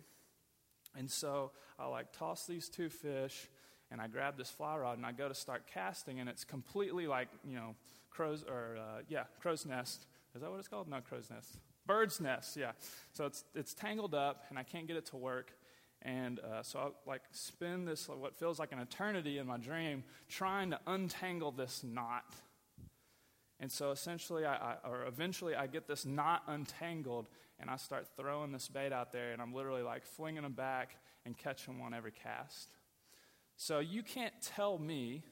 And 0.98 1.10
so 1.10 1.52
I, 1.78 1.86
like, 1.88 2.12
toss 2.12 2.46
these 2.46 2.70
two 2.70 2.90
fish, 2.90 3.48
and 3.92 4.02
I 4.02 4.08
grab 4.08 4.38
this 4.38 4.50
fly 4.50 4.76
rod, 4.78 4.98
and 4.98 5.06
I 5.06 5.12
go 5.12 5.28
to 5.28 5.36
start 5.36 5.68
casting, 5.72 6.20
and 6.20 6.28
it's 6.28 6.44
completely 6.44 7.08
like, 7.08 7.28
you 7.48 7.56
know, 7.56 7.76
crow's, 8.10 8.44
or, 8.44 8.78
uh, 8.78 9.02
yeah, 9.08 9.24
crow's 9.40 9.66
nest. 9.66 10.06
Is 10.36 10.42
that 10.42 10.50
what 10.50 10.60
it's 10.60 10.68
called? 10.68 10.90
No, 10.90 11.00
crow's 11.02 11.30
nest. 11.30 11.58
Bird's 11.86 12.20
nest, 12.20 12.58
yeah. 12.58 12.72
So 13.14 13.26
it's, 13.26 13.44
it's 13.54 13.74
tangled 13.74 14.16
up, 14.16 14.46
and 14.50 14.58
I 14.58 14.64
can't 14.64 14.88
get 14.88 14.98
it 14.98 15.06
to 15.08 15.18
work. 15.18 15.52
And 16.02 16.40
uh, 16.40 16.62
so 16.62 16.80
I 16.80 17.10
like 17.10 17.22
spend 17.32 17.88
this 17.88 18.08
what 18.08 18.36
feels 18.38 18.60
like 18.60 18.72
an 18.72 18.80
eternity 18.80 19.40
in 19.40 19.48
my 19.48 19.58
dream 19.58 20.04
trying 20.30 20.70
to 20.72 20.80
untangle 20.86 21.52
this 21.52 21.84
knot. 21.84 22.26
And 23.60 23.72
so 23.72 23.92
essentially, 23.92 24.46
I, 24.46 24.56
I, 24.56 24.76
or 24.88 25.06
eventually, 25.06 25.56
I 25.56 25.68
get 25.68 25.88
this 25.88 26.06
knot 26.06 26.44
untangled, 26.48 27.28
and 27.60 27.70
I 27.70 27.78
start 27.78 28.08
throwing 28.18 28.52
this 28.52 28.68
bait 28.68 28.92
out 28.92 29.12
there, 29.12 29.32
and 29.32 29.42
I'm 29.42 29.54
literally 29.54 29.82
like 29.82 30.06
flinging 30.06 30.44
them 30.44 30.54
back 30.54 30.98
and 31.26 31.38
catching 31.38 31.80
one 31.80 31.94
every 31.94 32.12
cast. 32.12 32.70
So 33.56 33.80
you 33.80 34.04
can't 34.04 34.34
tell 34.42 34.78
me, 34.78 35.24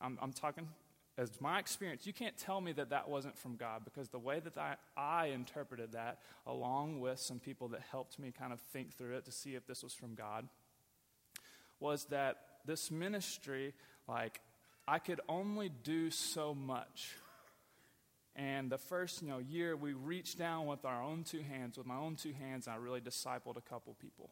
I'm, 0.00 0.18
I'm 0.20 0.32
talking 0.32 0.68
as 1.18 1.40
my 1.40 1.58
experience, 1.58 2.06
you 2.06 2.12
can't 2.12 2.36
tell 2.36 2.60
me 2.60 2.72
that 2.72 2.90
that 2.90 3.08
wasn't 3.08 3.38
from 3.38 3.56
God 3.56 3.82
because 3.84 4.08
the 4.10 4.18
way 4.18 4.40
that 4.40 4.58
I, 4.58 4.76
I 4.96 5.26
interpreted 5.26 5.92
that, 5.92 6.18
along 6.46 7.00
with 7.00 7.18
some 7.18 7.38
people 7.38 7.68
that 7.68 7.80
helped 7.90 8.18
me 8.18 8.32
kind 8.36 8.52
of 8.52 8.60
think 8.60 8.92
through 8.94 9.16
it 9.16 9.24
to 9.24 9.32
see 9.32 9.54
if 9.54 9.66
this 9.66 9.82
was 9.82 9.94
from 9.94 10.14
God, 10.14 10.46
was 11.80 12.04
that 12.06 12.36
this 12.66 12.90
ministry, 12.90 13.72
like, 14.08 14.40
I 14.86 14.98
could 14.98 15.20
only 15.28 15.70
do 15.70 16.10
so 16.10 16.54
much 16.54 17.16
and 18.36 18.70
the 18.70 18.78
first 18.78 19.22
you 19.22 19.28
know, 19.28 19.38
year, 19.38 19.74
we 19.76 19.94
reached 19.94 20.38
down 20.38 20.66
with 20.66 20.84
our 20.84 21.02
own 21.02 21.24
two 21.24 21.40
hands, 21.40 21.78
with 21.78 21.86
my 21.86 21.96
own 21.96 22.16
two 22.16 22.34
hands, 22.34 22.66
and 22.66 22.74
I 22.74 22.78
really 22.78 23.00
discipled 23.00 23.56
a 23.56 23.62
couple 23.62 23.94
people. 23.94 24.30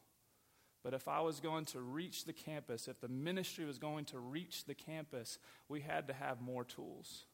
But 0.84 0.92
if 0.92 1.08
I 1.08 1.22
was 1.22 1.40
going 1.40 1.64
to 1.66 1.80
reach 1.80 2.26
the 2.26 2.34
campus, 2.34 2.88
if 2.88 3.00
the 3.00 3.08
ministry 3.08 3.64
was 3.64 3.78
going 3.78 4.04
to 4.06 4.18
reach 4.18 4.66
the 4.66 4.74
campus, 4.74 5.38
we 5.68 5.80
had 5.80 6.06
to 6.08 6.12
have 6.12 6.42
more 6.42 6.62
tools. 6.62 7.24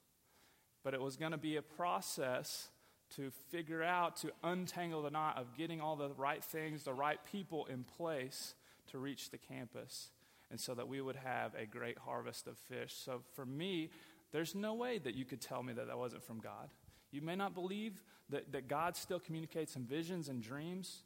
But 0.84 0.94
it 0.94 1.02
was 1.02 1.16
going 1.16 1.32
to 1.32 1.38
be 1.38 1.56
a 1.56 1.62
process 1.62 2.68
to 3.16 3.32
figure 3.50 3.82
out, 3.82 4.16
to 4.18 4.30
untangle 4.44 5.02
the 5.02 5.10
knot 5.10 5.36
of 5.36 5.56
getting 5.56 5.80
all 5.80 5.96
the 5.96 6.10
right 6.10 6.44
things, 6.44 6.84
the 6.84 6.94
right 6.94 7.18
people 7.32 7.66
in 7.66 7.82
place 7.82 8.54
to 8.92 8.98
reach 8.98 9.30
the 9.30 9.38
campus, 9.38 10.10
and 10.50 10.60
so 10.60 10.74
that 10.74 10.88
we 10.88 11.00
would 11.00 11.16
have 11.16 11.52
a 11.56 11.66
great 11.66 11.98
harvest 11.98 12.46
of 12.46 12.56
fish. 12.56 12.94
So 12.94 13.22
for 13.34 13.44
me, 13.44 13.90
there's 14.32 14.54
no 14.54 14.74
way 14.74 14.98
that 14.98 15.16
you 15.16 15.24
could 15.24 15.40
tell 15.40 15.64
me 15.64 15.72
that 15.72 15.88
that 15.88 15.98
wasn't 15.98 16.22
from 16.22 16.38
God. 16.38 16.70
You 17.10 17.20
may 17.20 17.34
not 17.34 17.52
believe 17.52 18.02
that, 18.28 18.52
that 18.52 18.68
God 18.68 18.96
still 18.96 19.18
communicates 19.18 19.74
in 19.74 19.84
visions 19.84 20.28
and 20.28 20.40
dreams, 20.40 21.02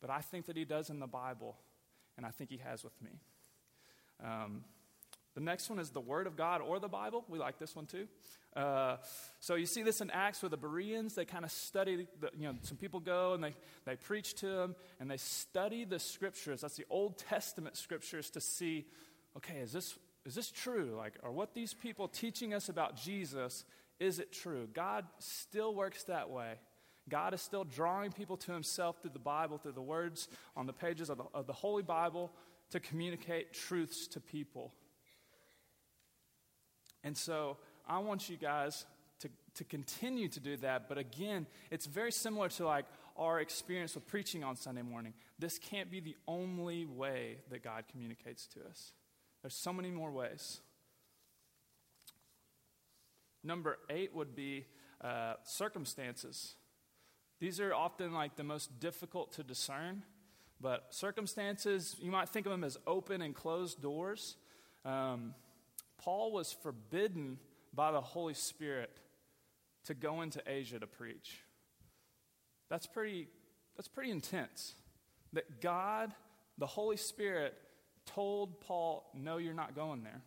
but 0.00 0.10
I 0.10 0.20
think 0.20 0.46
that 0.46 0.56
He 0.56 0.64
does 0.64 0.90
in 0.90 1.00
the 1.00 1.08
Bible, 1.08 1.56
and 2.18 2.26
I 2.26 2.30
think 2.30 2.50
He 2.50 2.58
has 2.58 2.84
with 2.84 3.00
me. 3.00 3.12
Um, 4.22 4.64
the 5.34 5.40
next 5.40 5.70
one 5.70 5.78
is 5.78 5.90
the 5.90 6.00
Word 6.00 6.26
of 6.26 6.36
God 6.36 6.60
or 6.60 6.80
the 6.80 6.88
Bible. 6.88 7.24
We 7.28 7.38
like 7.38 7.58
this 7.58 7.76
one 7.76 7.86
too. 7.86 8.08
Uh, 8.56 8.96
so 9.38 9.54
you 9.54 9.66
see 9.66 9.84
this 9.84 10.00
in 10.00 10.10
Acts 10.10 10.42
with 10.42 10.50
the 10.50 10.56
Bereans. 10.56 11.14
They 11.14 11.24
kind 11.24 11.44
of 11.44 11.52
study, 11.52 12.08
the, 12.20 12.30
you 12.36 12.48
know, 12.48 12.54
some 12.62 12.76
people 12.76 12.98
go 12.98 13.34
and 13.34 13.44
they, 13.44 13.54
they 13.84 13.94
preach 13.94 14.34
to 14.36 14.46
them 14.46 14.74
and 14.98 15.08
they 15.08 15.16
study 15.16 15.84
the 15.84 16.00
scriptures. 16.00 16.62
That's 16.62 16.76
the 16.76 16.86
Old 16.90 17.18
Testament 17.18 17.76
scriptures 17.76 18.30
to 18.30 18.40
see, 18.40 18.86
okay, 19.36 19.58
is 19.58 19.72
this, 19.72 19.96
is 20.26 20.34
this 20.34 20.50
true? 20.50 20.96
Like, 20.98 21.12
are 21.22 21.30
what 21.30 21.54
these 21.54 21.72
people 21.72 22.08
teaching 22.08 22.52
us 22.52 22.68
about 22.68 22.96
Jesus, 22.96 23.64
is 24.00 24.18
it 24.18 24.32
true? 24.32 24.66
God 24.72 25.06
still 25.20 25.72
works 25.72 26.02
that 26.04 26.30
way. 26.30 26.54
God 27.08 27.34
is 27.34 27.40
still 27.40 27.64
drawing 27.64 28.12
people 28.12 28.36
to 28.38 28.52
himself 28.52 29.00
through 29.00 29.12
the 29.12 29.18
Bible, 29.18 29.58
through 29.58 29.72
the 29.72 29.82
words 29.82 30.28
on 30.56 30.66
the 30.66 30.72
pages 30.72 31.10
of 31.10 31.18
the, 31.18 31.24
of 31.34 31.46
the 31.46 31.52
Holy 31.52 31.82
Bible 31.82 32.30
to 32.70 32.80
communicate 32.80 33.52
truths 33.52 34.06
to 34.08 34.20
people. 34.20 34.72
And 37.04 37.16
so 37.16 37.56
I 37.86 37.98
want 37.98 38.28
you 38.28 38.36
guys 38.36 38.84
to, 39.20 39.28
to 39.54 39.64
continue 39.64 40.28
to 40.28 40.40
do 40.40 40.56
that. 40.58 40.88
But 40.88 40.98
again, 40.98 41.46
it's 41.70 41.86
very 41.86 42.12
similar 42.12 42.48
to 42.50 42.66
like 42.66 42.84
our 43.16 43.40
experience 43.40 43.94
with 43.94 44.06
preaching 44.06 44.44
on 44.44 44.56
Sunday 44.56 44.82
morning. 44.82 45.14
This 45.38 45.58
can't 45.58 45.90
be 45.90 46.00
the 46.00 46.16
only 46.26 46.84
way 46.84 47.38
that 47.50 47.64
God 47.64 47.84
communicates 47.90 48.46
to 48.48 48.60
us. 48.68 48.92
There's 49.42 49.54
so 49.54 49.72
many 49.72 49.90
more 49.90 50.10
ways. 50.10 50.60
Number 53.42 53.78
eight 53.88 54.14
would 54.14 54.34
be 54.34 54.66
uh, 55.00 55.34
circumstances. 55.44 56.54
These 57.40 57.60
are 57.60 57.72
often 57.72 58.12
like 58.12 58.36
the 58.36 58.44
most 58.44 58.80
difficult 58.80 59.32
to 59.34 59.44
discern, 59.44 60.02
but 60.60 60.86
circumstances, 60.90 61.96
you 62.00 62.10
might 62.10 62.28
think 62.28 62.46
of 62.46 62.52
them 62.52 62.64
as 62.64 62.76
open 62.86 63.22
and 63.22 63.34
closed 63.34 63.80
doors. 63.80 64.36
Um, 64.84 65.34
Paul 65.98 66.32
was 66.32 66.52
forbidden 66.52 67.38
by 67.72 67.92
the 67.92 68.00
Holy 68.00 68.34
Spirit 68.34 68.90
to 69.84 69.94
go 69.94 70.22
into 70.22 70.42
Asia 70.46 70.78
to 70.78 70.86
preach. 70.86 71.40
That's 72.68 72.86
pretty, 72.86 73.28
that's 73.76 73.88
pretty 73.88 74.10
intense. 74.10 74.74
That 75.32 75.60
God, 75.60 76.12
the 76.58 76.66
Holy 76.66 76.96
Spirit, 76.96 77.54
told 78.04 78.60
Paul, 78.60 79.10
No, 79.14 79.36
you're 79.36 79.54
not 79.54 79.76
going 79.76 80.02
there. 80.02 80.22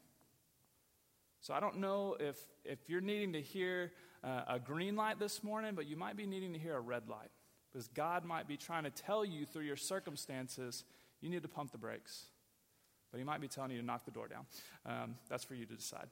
So 1.42 1.54
I 1.54 1.60
don't 1.60 1.80
know 1.80 2.16
if, 2.20 2.38
if 2.64 2.80
you're 2.88 3.02
needing 3.02 3.34
to 3.34 3.42
hear 3.42 3.92
uh, 4.24 4.42
a 4.48 4.60
green 4.60 4.96
light 4.96 5.20
this 5.20 5.44
morning, 5.44 5.74
but 5.76 5.88
you 5.88 5.96
might 5.96 6.16
be 6.16 6.26
needing 6.26 6.54
to 6.54 6.60
hear 6.60 6.76
a 6.76 6.82
red 6.82 7.10
light. 7.10 7.32
Because 7.72 7.88
God 7.88 8.26
might 8.26 8.48
be 8.48 8.58
trying 8.58 8.84
to 8.84 8.90
tell 8.90 9.24
you 9.24 9.46
through 9.46 9.64
your 9.64 9.78
circumstances, 9.78 10.84
you 11.22 11.30
need 11.30 11.42
to 11.44 11.48
pump 11.48 11.72
the 11.72 11.78
brakes. 11.78 12.26
But 13.12 13.20
He 13.20 13.24
might 13.24 13.42
be 13.42 13.48
telling 13.48 13.72
you 13.72 13.80
to 13.80 13.86
knock 13.86 14.06
the 14.06 14.12
door 14.12 14.28
down. 14.28 14.46
Um, 14.86 15.16
that's 15.30 15.44
for 15.44 15.56
you 15.56 15.66
to 15.66 15.76
decide. 15.76 16.08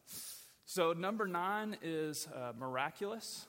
So, 0.66 0.94
number 0.94 1.28
nine 1.28 1.78
is 1.82 2.28
uh, 2.34 2.54
miraculous. 2.58 3.48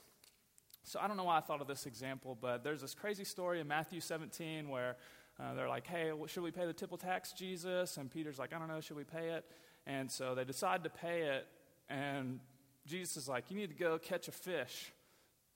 So, 0.83 0.99
I 0.99 1.07
don't 1.07 1.17
know 1.17 1.23
why 1.25 1.37
I 1.37 1.41
thought 1.41 1.61
of 1.61 1.67
this 1.67 1.85
example, 1.85 2.37
but 2.39 2.63
there's 2.63 2.81
this 2.81 2.93
crazy 2.93 3.23
story 3.23 3.59
in 3.59 3.67
Matthew 3.67 4.01
17 4.01 4.67
where 4.67 4.97
uh, 5.39 5.53
they're 5.53 5.69
like, 5.69 5.87
hey, 5.87 6.11
should 6.27 6.43
we 6.43 6.51
pay 6.51 6.65
the 6.65 6.73
temple 6.73 6.97
tax, 6.97 7.31
Jesus? 7.31 7.97
And 7.97 8.11
Peter's 8.11 8.39
like, 8.39 8.53
I 8.53 8.59
don't 8.59 8.67
know, 8.67 8.81
should 8.81 8.97
we 8.97 9.03
pay 9.03 9.29
it? 9.29 9.45
And 9.87 10.11
so 10.11 10.35
they 10.35 10.43
decide 10.43 10.83
to 10.83 10.89
pay 10.89 11.21
it, 11.21 11.47
and 11.89 12.39
Jesus 12.87 13.17
is 13.17 13.29
like, 13.29 13.45
you 13.49 13.57
need 13.57 13.69
to 13.69 13.75
go 13.75 13.97
catch 13.97 14.27
a 14.27 14.31
fish. 14.31 14.91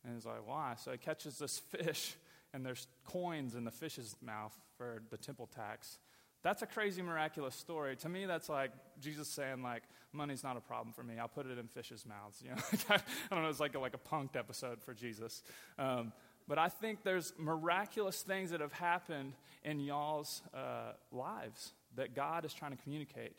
And 0.03 0.13
he's 0.13 0.25
like, 0.25 0.45
why? 0.47 0.75
So 0.77 0.91
he 0.91 0.97
catches 0.97 1.37
this 1.37 1.59
fish, 1.71 2.15
and 2.53 2.65
there's 2.65 2.87
coins 3.05 3.55
in 3.55 3.63
the 3.63 3.71
fish's 3.71 4.15
mouth 4.21 4.53
for 4.77 5.01
the 5.09 5.17
temple 5.17 5.49
tax. 5.53 5.99
That's 6.43 6.61
a 6.61 6.67
crazy, 6.67 7.01
miraculous 7.01 7.55
story. 7.55 7.95
To 7.97 8.09
me, 8.09 8.27
that's 8.27 8.49
like 8.49 8.69
Jesus 9.01 9.27
saying, 9.27 9.63
like, 9.63 9.81
money's 10.13 10.43
not 10.43 10.57
a 10.57 10.61
problem 10.61 10.93
for 10.93 11.03
me. 11.03 11.15
I'll 11.19 11.27
put 11.27 11.47
it 11.47 11.57
in 11.57 11.67
fish's 11.67 12.05
mouths. 12.05 12.41
You 12.43 12.51
know, 12.51 12.61
I 12.89 13.35
don't 13.35 13.43
know. 13.43 13.49
It's 13.49 13.59
like 13.59 13.73
a, 13.73 13.79
like 13.79 13.95
a 13.95 14.15
punked 14.15 14.35
episode 14.35 14.79
for 14.83 14.93
Jesus. 14.93 15.41
Um, 15.79 16.13
but 16.47 16.59
I 16.59 16.69
think 16.69 17.03
there's 17.03 17.33
miraculous 17.39 18.21
things 18.21 18.51
that 18.51 18.61
have 18.61 18.73
happened 18.73 19.33
in 19.63 19.79
y'all's 19.79 20.43
uh, 20.53 20.91
lives 21.11 21.73
that 21.95 22.13
God 22.13 22.45
is 22.45 22.53
trying 22.53 22.71
to 22.71 22.77
communicate 22.83 23.33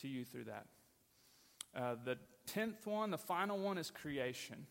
to 0.00 0.08
you 0.08 0.24
through 0.24 0.44
that. 0.44 0.66
Uh, 1.74 1.96
the 2.04 2.18
tenth 2.46 2.86
one, 2.86 3.10
the 3.10 3.18
final 3.18 3.58
one, 3.58 3.78
is 3.78 3.90
creation. 3.90 4.66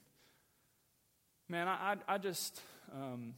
Man, 1.50 1.68
I, 1.68 1.96
I, 2.08 2.16
I 2.16 2.18
just, 2.18 2.62
um, 2.94 3.34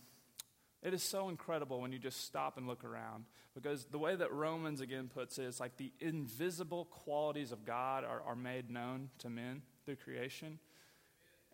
it 0.81 0.93
is 0.93 1.01
so 1.01 1.29
incredible 1.29 1.79
when 1.81 1.91
you 1.91 1.99
just 1.99 2.25
stop 2.25 2.57
and 2.57 2.67
look 2.67 2.83
around. 2.83 3.25
Because 3.55 3.85
the 3.85 3.99
way 3.99 4.15
that 4.15 4.33
Romans 4.33 4.81
again 4.81 5.09
puts 5.13 5.37
it 5.37 5.45
is 5.45 5.59
like 5.59 5.77
the 5.77 5.91
invisible 5.99 6.85
qualities 6.85 7.51
of 7.51 7.65
God 7.65 8.03
are, 8.03 8.21
are 8.21 8.35
made 8.35 8.69
known 8.69 9.09
to 9.19 9.29
men 9.29 9.61
through 9.85 9.97
creation. 9.97 10.59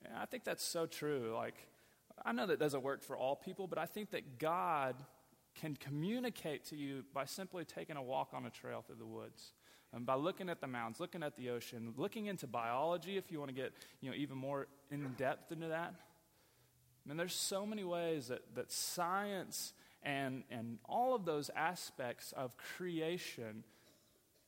And 0.06 0.16
I 0.18 0.25
think 0.25 0.46
that's 0.46 0.63
so 0.63 0.86
true. 0.86 1.34
Like, 1.36 1.56
I 2.25 2.32
know 2.32 2.48
that 2.48 2.60
doesn't 2.60 2.84
work 2.84 3.04
for 3.04 3.18
all 3.18 3.36
people, 3.36 3.68
but 3.68 3.78
I 3.78 3.86
think 3.86 4.12
that 4.12 4.39
God 4.39 4.96
can 5.56 5.75
communicate 5.75 6.66
to 6.66 6.75
you 6.75 7.04
by 7.13 7.25
simply 7.25 7.66
taking 7.66 7.98
a 7.98 8.04
walk 8.04 8.30
on 8.34 8.46
a 8.46 8.50
trail 8.50 8.84
through 8.86 8.98
the 8.98 9.06
woods. 9.06 9.51
And 9.93 10.05
by 10.05 10.15
looking 10.15 10.50
at 10.50 10.62
the 10.62 10.67
mountains, 10.67 11.00
looking 11.00 11.24
at 11.24 11.36
the 11.36 11.50
ocean, 11.50 11.93
looking 11.98 12.27
into 12.27 12.46
biology 12.46 13.17
if 13.17 13.31
you 13.31 13.39
want 13.39 13.50
to 13.50 13.55
get 13.55 13.74
you 14.01 14.10
know, 14.10 14.15
even 14.15 14.38
more 14.38 14.67
in 14.91 15.13
depth 15.17 15.51
into 15.51 15.67
that. 15.67 15.93
I 15.96 17.10
mean, 17.10 17.17
there's 17.17 17.34
so 17.34 17.65
many 17.65 17.84
ways 17.84 18.27
that, 18.27 18.41
that 18.55 18.72
science 18.72 19.74
and, 20.03 20.43
and 20.51 20.77
all 20.86 21.15
of 21.15 21.25
those 21.25 21.50
aspects 21.55 22.34
of 22.34 22.55
creation 22.58 23.63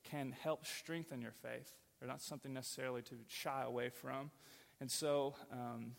can 0.04 0.32
help 0.32 0.66
strengthen 0.66 1.22
your 1.22 1.34
faith. 1.42 1.74
They're 2.00 2.10
not 2.10 2.22
something 2.22 2.54
necessarily 2.54 3.02
to 3.04 3.16
shy 3.28 3.64
away 3.64 3.90
from. 3.90 4.32
And 4.80 4.90
so, 4.90 5.36
um, 5.52 5.94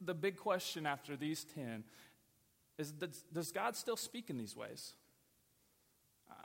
the 0.00 0.14
big 0.14 0.36
question 0.36 0.86
after 0.86 1.16
these 1.16 1.44
10 1.54 1.84
is 2.78 2.92
does, 2.92 3.24
does 3.32 3.50
God 3.50 3.76
still 3.76 3.96
speak 3.96 4.30
in 4.30 4.38
these 4.38 4.56
ways? 4.56 4.94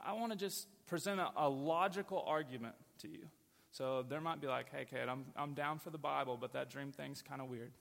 I 0.04 0.14
want 0.14 0.32
to 0.32 0.38
just 0.38 0.68
present 0.88 1.20
a, 1.20 1.32
a, 1.38 1.50
logical 1.50 2.24
argument 2.28 2.76
to 3.00 3.08
you. 3.08 3.28
So 3.72 4.06
there 4.08 4.22
might 4.22 4.40
be 4.40 4.48
like, 4.48 4.68
hey, 4.72 4.86
kid, 4.90 5.10
I'm, 5.10 5.26
I'm 5.36 5.54
down 5.54 5.80
for 5.80 5.90
the 5.90 5.98
Bible, 5.98 6.38
but 6.40 6.54
that 6.54 6.70
dream 6.70 6.92
thing's 6.92 7.22
kind 7.22 7.42
of 7.42 7.50
weird. 7.50 7.72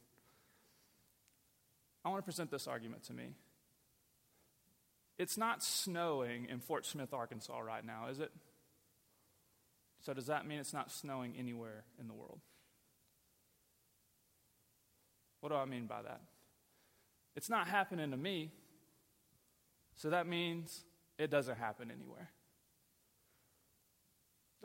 I 2.04 2.08
want 2.08 2.20
to 2.20 2.24
present 2.24 2.50
this 2.50 2.66
argument 2.66 3.04
to 3.04 3.12
me. 3.12 3.34
It's 5.18 5.38
not 5.38 5.62
snowing 5.62 6.46
in 6.50 6.58
Fort 6.60 6.84
Smith, 6.84 7.14
Arkansas 7.14 7.58
right 7.60 7.84
now, 7.84 8.08
is 8.10 8.18
it? 8.18 8.32
So, 10.00 10.12
does 10.12 10.26
that 10.26 10.46
mean 10.46 10.58
it's 10.58 10.74
not 10.74 10.90
snowing 10.90 11.34
anywhere 11.38 11.84
in 11.98 12.08
the 12.08 12.12
world? 12.12 12.40
What 15.40 15.50
do 15.50 15.54
I 15.54 15.64
mean 15.64 15.86
by 15.86 16.02
that? 16.02 16.20
It's 17.36 17.48
not 17.48 17.68
happening 17.68 18.10
to 18.10 18.16
me, 18.16 18.50
so 19.94 20.10
that 20.10 20.26
means 20.26 20.84
it 21.18 21.30
doesn't 21.30 21.56
happen 21.56 21.90
anywhere. 21.90 22.30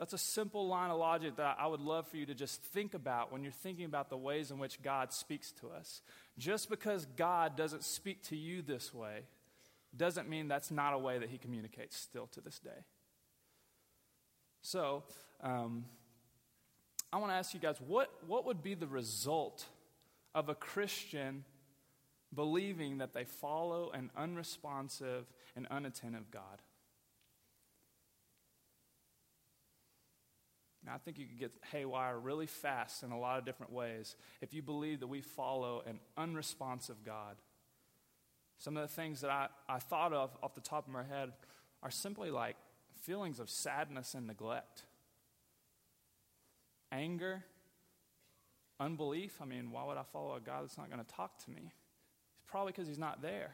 That's 0.00 0.14
a 0.14 0.18
simple 0.18 0.66
line 0.66 0.90
of 0.90 0.98
logic 0.98 1.36
that 1.36 1.58
I 1.60 1.66
would 1.66 1.82
love 1.82 2.08
for 2.08 2.16
you 2.16 2.24
to 2.24 2.34
just 2.34 2.62
think 2.62 2.94
about 2.94 3.30
when 3.30 3.42
you're 3.42 3.52
thinking 3.52 3.84
about 3.84 4.08
the 4.08 4.16
ways 4.16 4.50
in 4.50 4.58
which 4.58 4.80
God 4.80 5.12
speaks 5.12 5.52
to 5.60 5.68
us. 5.68 6.00
Just 6.38 6.70
because 6.70 7.04
God 7.04 7.54
doesn't 7.54 7.84
speak 7.84 8.22
to 8.28 8.36
you 8.36 8.62
this 8.62 8.94
way 8.94 9.24
doesn't 9.94 10.26
mean 10.26 10.48
that's 10.48 10.70
not 10.70 10.94
a 10.94 10.98
way 10.98 11.18
that 11.18 11.28
He 11.28 11.36
communicates 11.36 11.98
still 11.98 12.28
to 12.28 12.40
this 12.40 12.58
day. 12.58 12.70
So, 14.62 15.04
um, 15.42 15.84
I 17.12 17.18
want 17.18 17.30
to 17.32 17.36
ask 17.36 17.52
you 17.52 17.60
guys 17.60 17.76
what, 17.86 18.10
what 18.26 18.46
would 18.46 18.62
be 18.62 18.72
the 18.72 18.86
result 18.86 19.66
of 20.34 20.48
a 20.48 20.54
Christian 20.54 21.44
believing 22.34 22.98
that 22.98 23.12
they 23.12 23.24
follow 23.24 23.90
an 23.92 24.10
unresponsive 24.16 25.26
and 25.54 25.66
unattentive 25.70 26.30
God? 26.30 26.62
Now, 30.84 30.94
I 30.94 30.98
think 30.98 31.18
you 31.18 31.26
could 31.26 31.38
get 31.38 31.52
haywire 31.72 32.18
really 32.18 32.46
fast 32.46 33.02
in 33.02 33.10
a 33.10 33.18
lot 33.18 33.38
of 33.38 33.44
different 33.44 33.72
ways 33.72 34.16
if 34.40 34.54
you 34.54 34.62
believe 34.62 35.00
that 35.00 35.08
we 35.08 35.20
follow 35.20 35.82
an 35.86 36.00
unresponsive 36.16 37.04
God. 37.04 37.36
Some 38.58 38.76
of 38.76 38.82
the 38.82 38.94
things 38.94 39.20
that 39.20 39.30
I, 39.30 39.48
I 39.68 39.78
thought 39.78 40.12
of 40.12 40.30
off 40.42 40.54
the 40.54 40.60
top 40.60 40.86
of 40.86 40.92
my 40.92 41.02
head 41.04 41.32
are 41.82 41.90
simply 41.90 42.30
like 42.30 42.56
feelings 43.02 43.40
of 43.40 43.48
sadness 43.50 44.14
and 44.14 44.26
neglect, 44.26 44.82
anger, 46.92 47.44
unbelief. 48.78 49.38
I 49.40 49.44
mean, 49.44 49.70
why 49.70 49.84
would 49.84 49.96
I 49.96 50.02
follow 50.12 50.34
a 50.34 50.40
God 50.40 50.64
that's 50.64 50.78
not 50.78 50.90
going 50.90 51.04
to 51.04 51.14
talk 51.14 51.42
to 51.44 51.50
me? 51.50 51.62
It's 51.62 52.50
probably 52.50 52.72
because 52.72 52.88
he's 52.88 52.98
not 52.98 53.22
there. 53.22 53.52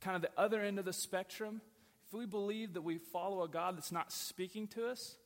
Kind 0.00 0.16
of 0.16 0.22
the 0.22 0.40
other 0.40 0.62
end 0.62 0.78
of 0.78 0.84
the 0.84 0.92
spectrum, 0.92 1.60
if 2.06 2.14
we 2.14 2.26
believe 2.26 2.74
that 2.74 2.82
we 2.82 2.98
follow 2.98 3.42
a 3.42 3.48
God 3.48 3.76
that's 3.76 3.92
not 3.92 4.12
speaking 4.12 4.68
to 4.68 4.88
us, 4.88 5.16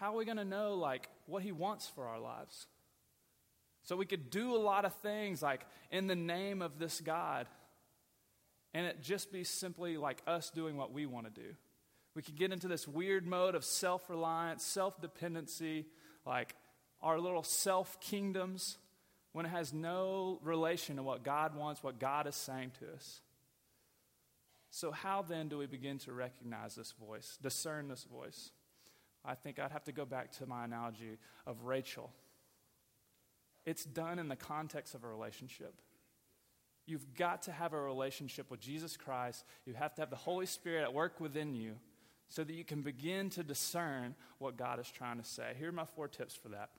how 0.00 0.14
are 0.14 0.16
we 0.16 0.24
going 0.24 0.38
to 0.38 0.44
know 0.46 0.74
like 0.74 1.08
what 1.26 1.42
he 1.42 1.52
wants 1.52 1.86
for 1.86 2.06
our 2.06 2.18
lives? 2.18 2.66
So 3.82 3.96
we 3.96 4.06
could 4.06 4.30
do 4.30 4.56
a 4.56 4.58
lot 4.58 4.86
of 4.86 4.94
things 4.96 5.42
like 5.42 5.66
in 5.90 6.06
the 6.06 6.16
name 6.16 6.62
of 6.62 6.78
this 6.78 7.02
God, 7.02 7.46
and 8.72 8.86
it 8.86 9.02
just 9.02 9.30
be 9.30 9.44
simply 9.44 9.98
like 9.98 10.22
us 10.26 10.50
doing 10.50 10.76
what 10.76 10.92
we 10.92 11.04
want 11.04 11.32
to 11.32 11.40
do. 11.40 11.48
We 12.14 12.22
could 12.22 12.36
get 12.36 12.50
into 12.50 12.66
this 12.66 12.88
weird 12.88 13.26
mode 13.26 13.54
of 13.54 13.64
self 13.64 14.08
reliance, 14.08 14.64
self 14.64 15.00
dependency, 15.02 15.86
like 16.24 16.54
our 17.02 17.20
little 17.20 17.42
self 17.42 18.00
kingdoms, 18.00 18.78
when 19.32 19.44
it 19.44 19.50
has 19.50 19.72
no 19.72 20.38
relation 20.42 20.96
to 20.96 21.02
what 21.02 21.24
God 21.24 21.54
wants, 21.54 21.82
what 21.82 21.98
God 21.98 22.26
is 22.26 22.34
saying 22.34 22.72
to 22.80 22.94
us. 22.94 23.20
So, 24.70 24.92
how 24.92 25.22
then 25.22 25.48
do 25.48 25.58
we 25.58 25.66
begin 25.66 25.98
to 26.00 26.12
recognize 26.12 26.74
this 26.74 26.92
voice, 26.92 27.38
discern 27.42 27.88
this 27.88 28.04
voice? 28.04 28.50
I 29.24 29.34
think 29.34 29.58
I'd 29.58 29.72
have 29.72 29.84
to 29.84 29.92
go 29.92 30.04
back 30.04 30.32
to 30.38 30.46
my 30.46 30.64
analogy 30.64 31.18
of 31.46 31.64
Rachel. 31.64 32.10
It's 33.66 33.84
done 33.84 34.18
in 34.18 34.28
the 34.28 34.36
context 34.36 34.94
of 34.94 35.04
a 35.04 35.08
relationship. 35.08 35.74
You've 36.86 37.14
got 37.14 37.42
to 37.42 37.52
have 37.52 37.72
a 37.72 37.80
relationship 37.80 38.50
with 38.50 38.60
Jesus 38.60 38.96
Christ. 38.96 39.44
You 39.66 39.74
have 39.74 39.94
to 39.94 40.02
have 40.02 40.10
the 40.10 40.16
Holy 40.16 40.46
Spirit 40.46 40.82
at 40.82 40.94
work 40.94 41.20
within 41.20 41.54
you 41.54 41.74
so 42.28 42.42
that 42.42 42.52
you 42.52 42.64
can 42.64 42.82
begin 42.82 43.28
to 43.30 43.42
discern 43.42 44.14
what 44.38 44.56
God 44.56 44.80
is 44.80 44.90
trying 44.90 45.18
to 45.18 45.24
say. 45.24 45.52
Here 45.58 45.68
are 45.68 45.72
my 45.72 45.84
four 45.84 46.08
tips 46.08 46.34
for 46.34 46.48
that. 46.48 46.70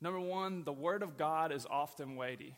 Number 0.00 0.20
one, 0.20 0.62
the 0.64 0.72
Word 0.72 1.02
of 1.02 1.16
God 1.16 1.52
is 1.52 1.66
often 1.68 2.16
weighty. 2.16 2.54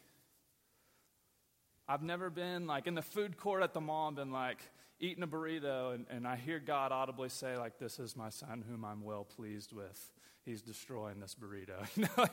I've 1.88 2.02
never 2.02 2.30
been 2.30 2.66
like 2.66 2.86
in 2.86 2.94
the 2.94 3.02
food 3.02 3.36
court 3.38 3.62
at 3.62 3.72
the 3.72 3.80
mall 3.80 4.08
and 4.08 4.16
been 4.16 4.32
like, 4.32 4.58
eating 5.00 5.22
a 5.22 5.26
burrito 5.26 5.94
and, 5.94 6.06
and 6.10 6.26
I 6.26 6.36
hear 6.36 6.58
God 6.58 6.92
audibly 6.92 7.28
say, 7.28 7.56
like, 7.56 7.78
this 7.78 7.98
is 7.98 8.16
my 8.16 8.30
son 8.30 8.64
whom 8.68 8.84
I'm 8.84 9.02
well 9.02 9.24
pleased 9.24 9.72
with. 9.72 10.12
He's 10.44 10.62
destroying 10.62 11.20
this 11.20 11.34
burrito. 11.34 11.86
You 11.96 12.06
know, 12.16 12.26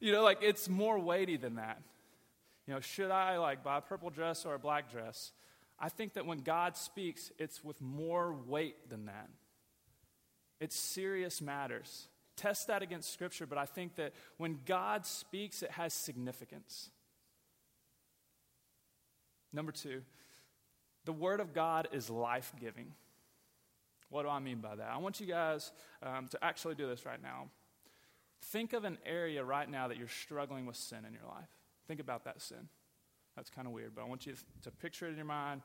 you 0.00 0.12
know, 0.12 0.22
like 0.22 0.38
it's 0.42 0.68
more 0.68 0.98
weighty 0.98 1.36
than 1.36 1.54
that. 1.54 1.80
You 2.66 2.74
know, 2.74 2.80
should 2.80 3.10
I 3.10 3.38
like 3.38 3.62
buy 3.62 3.78
a 3.78 3.80
purple 3.80 4.10
dress 4.10 4.44
or 4.44 4.54
a 4.54 4.58
black 4.58 4.90
dress? 4.90 5.32
I 5.78 5.88
think 5.88 6.14
that 6.14 6.26
when 6.26 6.38
God 6.38 6.76
speaks, 6.76 7.30
it's 7.38 7.64
with 7.64 7.80
more 7.80 8.32
weight 8.32 8.88
than 8.90 9.06
that. 9.06 9.28
It's 10.60 10.76
serious 10.76 11.40
matters. 11.40 12.08
Test 12.36 12.66
that 12.66 12.82
against 12.82 13.12
Scripture, 13.12 13.46
but 13.46 13.58
I 13.58 13.66
think 13.66 13.96
that 13.96 14.12
when 14.38 14.58
God 14.66 15.06
speaks, 15.06 15.62
it 15.62 15.70
has 15.72 15.92
significance. 15.92 16.90
Number 19.52 19.72
two, 19.72 20.02
the 21.04 21.12
Word 21.12 21.40
of 21.40 21.52
God 21.52 21.88
is 21.92 22.08
life 22.08 22.52
giving. 22.60 22.92
What 24.10 24.22
do 24.22 24.28
I 24.28 24.38
mean 24.38 24.58
by 24.58 24.76
that? 24.76 24.90
I 24.92 24.98
want 24.98 25.20
you 25.20 25.26
guys 25.26 25.72
um, 26.02 26.28
to 26.28 26.44
actually 26.44 26.74
do 26.74 26.86
this 26.86 27.04
right 27.04 27.22
now. 27.22 27.48
Think 28.40 28.72
of 28.72 28.84
an 28.84 28.98
area 29.04 29.42
right 29.42 29.68
now 29.68 29.88
that 29.88 29.96
you're 29.96 30.08
struggling 30.08 30.66
with 30.66 30.76
sin 30.76 30.98
in 31.06 31.12
your 31.12 31.24
life. 31.24 31.48
Think 31.88 32.00
about 32.00 32.24
that 32.24 32.40
sin. 32.40 32.68
That's 33.36 33.50
kind 33.50 33.66
of 33.66 33.72
weird, 33.72 33.94
but 33.94 34.02
I 34.02 34.04
want 34.04 34.26
you 34.26 34.34
to 34.62 34.70
picture 34.70 35.06
it 35.06 35.10
in 35.10 35.16
your 35.16 35.24
mind. 35.24 35.62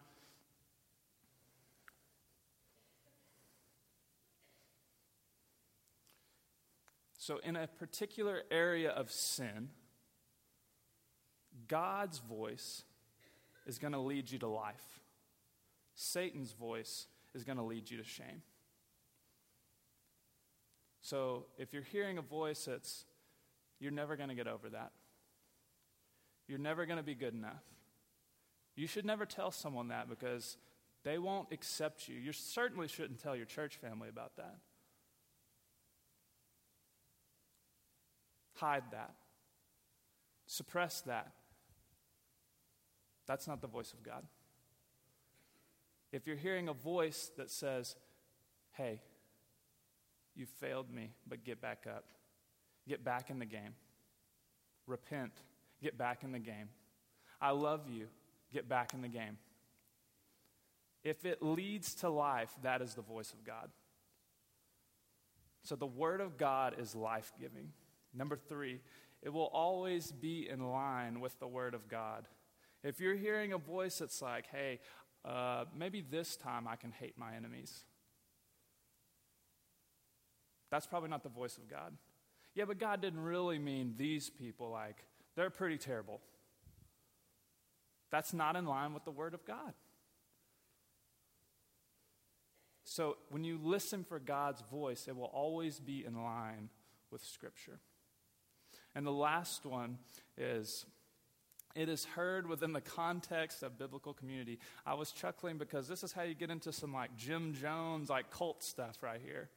So, 7.18 7.38
in 7.44 7.56
a 7.56 7.68
particular 7.68 8.42
area 8.50 8.90
of 8.90 9.12
sin, 9.12 9.70
God's 11.68 12.18
voice 12.18 12.84
is 13.68 13.78
going 13.78 13.94
to 13.94 14.00
lead 14.00 14.32
you 14.32 14.40
to 14.40 14.48
life. 14.48 15.00
Satan's 16.02 16.54
voice 16.54 17.08
is 17.36 17.44
going 17.44 17.58
to 17.58 17.64
lead 17.64 17.92
you 17.92 17.98
to 17.98 18.06
shame. 18.06 18.42
So 21.02 21.48
if 21.58 21.74
you're 21.74 21.84
hearing 21.84 22.18
a 22.18 22.22
voice 22.22 22.64
that's, 22.64 23.04
you're 23.82 23.92
never 23.92 24.16
going 24.16 24.30
to 24.30 24.36
get 24.36 24.48
over 24.48 24.70
that. 24.70 24.92
You're 26.48 26.58
never 26.58 26.86
going 26.86 27.00
to 27.00 27.04
be 27.04 27.16
good 27.16 27.34
enough. 27.34 27.66
You 28.78 28.88
should 28.88 29.04
never 29.04 29.26
tell 29.26 29.52
someone 29.52 29.90
that 29.90 30.08
because 30.08 30.56
they 31.04 31.18
won't 31.18 31.50
accept 31.52 32.08
you. 32.08 32.16
You 32.16 32.32
certainly 32.32 32.88
shouldn't 32.88 33.22
tell 33.22 33.36
your 33.36 33.46
church 33.46 33.76
family 33.76 34.08
about 34.08 34.38
that. 34.38 34.56
Hide 38.56 38.84
that. 38.94 39.16
Suppress 40.46 41.02
that. 41.02 41.34
That's 43.28 43.50
not 43.50 43.60
the 43.60 43.68
voice 43.68 43.92
of 43.92 44.02
God. 44.02 44.24
If 46.12 46.26
you're 46.26 46.36
hearing 46.36 46.68
a 46.68 46.74
voice 46.74 47.32
that 47.38 47.52
says, 47.52 47.96
hey, 48.72 49.02
you 50.36 50.46
failed 50.46 50.92
me, 50.92 51.12
but 51.28 51.44
get 51.44 51.62
back 51.62 51.86
up, 51.88 52.06
get 52.88 53.04
back 53.04 53.30
in 53.30 53.40
the 53.40 53.46
game, 53.46 53.76
repent, 54.88 55.34
get 55.82 55.98
back 55.98 56.24
in 56.24 56.32
the 56.32 56.40
game. 56.40 56.70
I 57.42 57.52
love 57.52 57.82
you, 57.90 58.08
get 58.52 58.68
back 58.68 58.94
in 58.94 59.02
the 59.02 59.08
game. 59.08 59.38
If 61.04 61.26
it 61.26 61.42
leads 61.42 61.94
to 61.96 62.10
life, 62.10 62.52
that 62.64 62.82
is 62.82 62.96
the 62.96 63.02
voice 63.02 63.32
of 63.32 63.44
God. 63.44 63.70
So 65.64 65.76
the 65.76 65.86
Word 65.86 66.22
of 66.22 66.38
God 66.38 66.76
is 66.80 66.96
life 66.96 67.32
giving. 67.40 67.72
Number 68.14 68.36
three, 68.36 68.80
it 69.22 69.30
will 69.30 69.50
always 69.54 70.12
be 70.12 70.50
in 70.50 70.72
line 70.72 71.20
with 71.20 71.38
the 71.40 71.48
Word 71.48 71.74
of 71.74 71.88
God. 71.88 72.28
If 72.84 73.00
you're 73.00 73.16
hearing 73.16 73.54
a 73.54 73.58
voice 73.58 74.00
that's 74.00 74.22
like, 74.22 74.48
hey, 74.52 74.80
uh, 75.26 75.66
maybe 75.76 76.02
this 76.02 76.36
time 76.36 76.68
I 76.68 76.76
can 76.76 76.92
hate 76.92 77.18
my 77.18 77.36
enemies, 77.36 77.84
that's 80.72 80.86
probably 80.86 81.10
not 81.10 81.24
the 81.24 81.30
voice 81.30 81.58
of 81.58 81.70
God. 81.70 81.94
Yeah, 82.56 82.66
but 82.66 82.80
God 82.80 83.02
didn't 83.02 83.22
really 83.22 83.60
mean 83.60 83.96
these 83.98 84.30
people, 84.30 84.70
like, 84.70 85.04
they're 85.36 85.50
pretty 85.50 85.78
terrible. 85.78 86.20
That's 88.12 88.34
not 88.34 88.56
in 88.56 88.66
line 88.66 88.94
with 88.94 89.06
the 89.06 89.12
Word 89.12 89.34
of 89.34 89.46
God. 89.46 89.74
So 92.84 93.18
when 93.30 93.44
you 93.44 93.60
listen 93.62 94.04
for 94.04 94.20
God's 94.20 94.64
voice, 94.72 95.08
it 95.08 95.16
will 95.16 95.26
always 95.26 95.80
be 95.80 96.04
in 96.06 96.24
line 96.24 96.70
with 97.12 97.24
Scripture. 97.24 97.80
And 98.96 99.06
the 99.06 99.12
last 99.12 99.66
one 99.66 100.00
is 100.38 100.86
it 101.76 101.90
is 101.90 102.06
heard 102.06 102.48
within 102.48 102.74
the 102.74 102.82
context 102.82 103.64
of 103.64 103.78
biblical 103.78 104.14
community. 104.14 104.60
I 104.86 104.96
was 104.96 105.12
chuckling 105.12 105.58
because 105.58 105.88
this 105.88 106.04
is 106.04 106.12
how 106.12 106.24
you 106.24 106.34
get 106.34 106.50
into 106.50 106.74
some 106.74 106.94
like 106.94 107.16
Jim 107.16 107.54
Jones, 107.54 108.10
like 108.10 108.32
cult 108.32 108.64
stuff 108.64 108.98
right 109.02 109.22
here. 109.24 109.50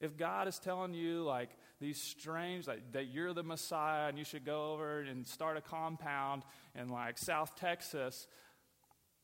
If 0.00 0.16
God 0.16 0.46
is 0.46 0.58
telling 0.58 0.94
you 0.94 1.24
like 1.24 1.50
these 1.80 2.00
strange, 2.00 2.68
like 2.68 2.92
that 2.92 3.08
you're 3.08 3.32
the 3.32 3.42
Messiah 3.42 4.08
and 4.08 4.18
you 4.18 4.24
should 4.24 4.44
go 4.44 4.72
over 4.72 5.00
and 5.00 5.26
start 5.26 5.56
a 5.56 5.60
compound 5.60 6.42
in 6.74 6.88
like 6.88 7.18
South 7.18 7.56
Texas, 7.56 8.28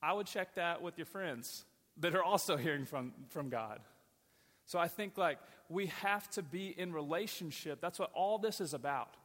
I 0.02 0.12
would 0.12 0.26
check 0.26 0.54
that 0.56 0.82
with 0.82 0.98
your 0.98 1.06
friends 1.06 1.64
that 1.98 2.14
are 2.14 2.24
also 2.24 2.56
hearing 2.58 2.86
from, 2.86 3.12
from 3.28 3.50
God. 3.50 3.80
So 4.66 4.78
I 4.78 4.88
think 4.88 5.18
like 5.18 5.38
we 5.68 5.86
have 5.86 6.28
to 6.30 6.42
be 6.42 6.68
in 6.68 6.92
relationship. 6.92 7.80
That's 7.80 7.98
what 7.98 8.10
all 8.14 8.38
this 8.38 8.60
is 8.60 8.74
about. 8.74 9.16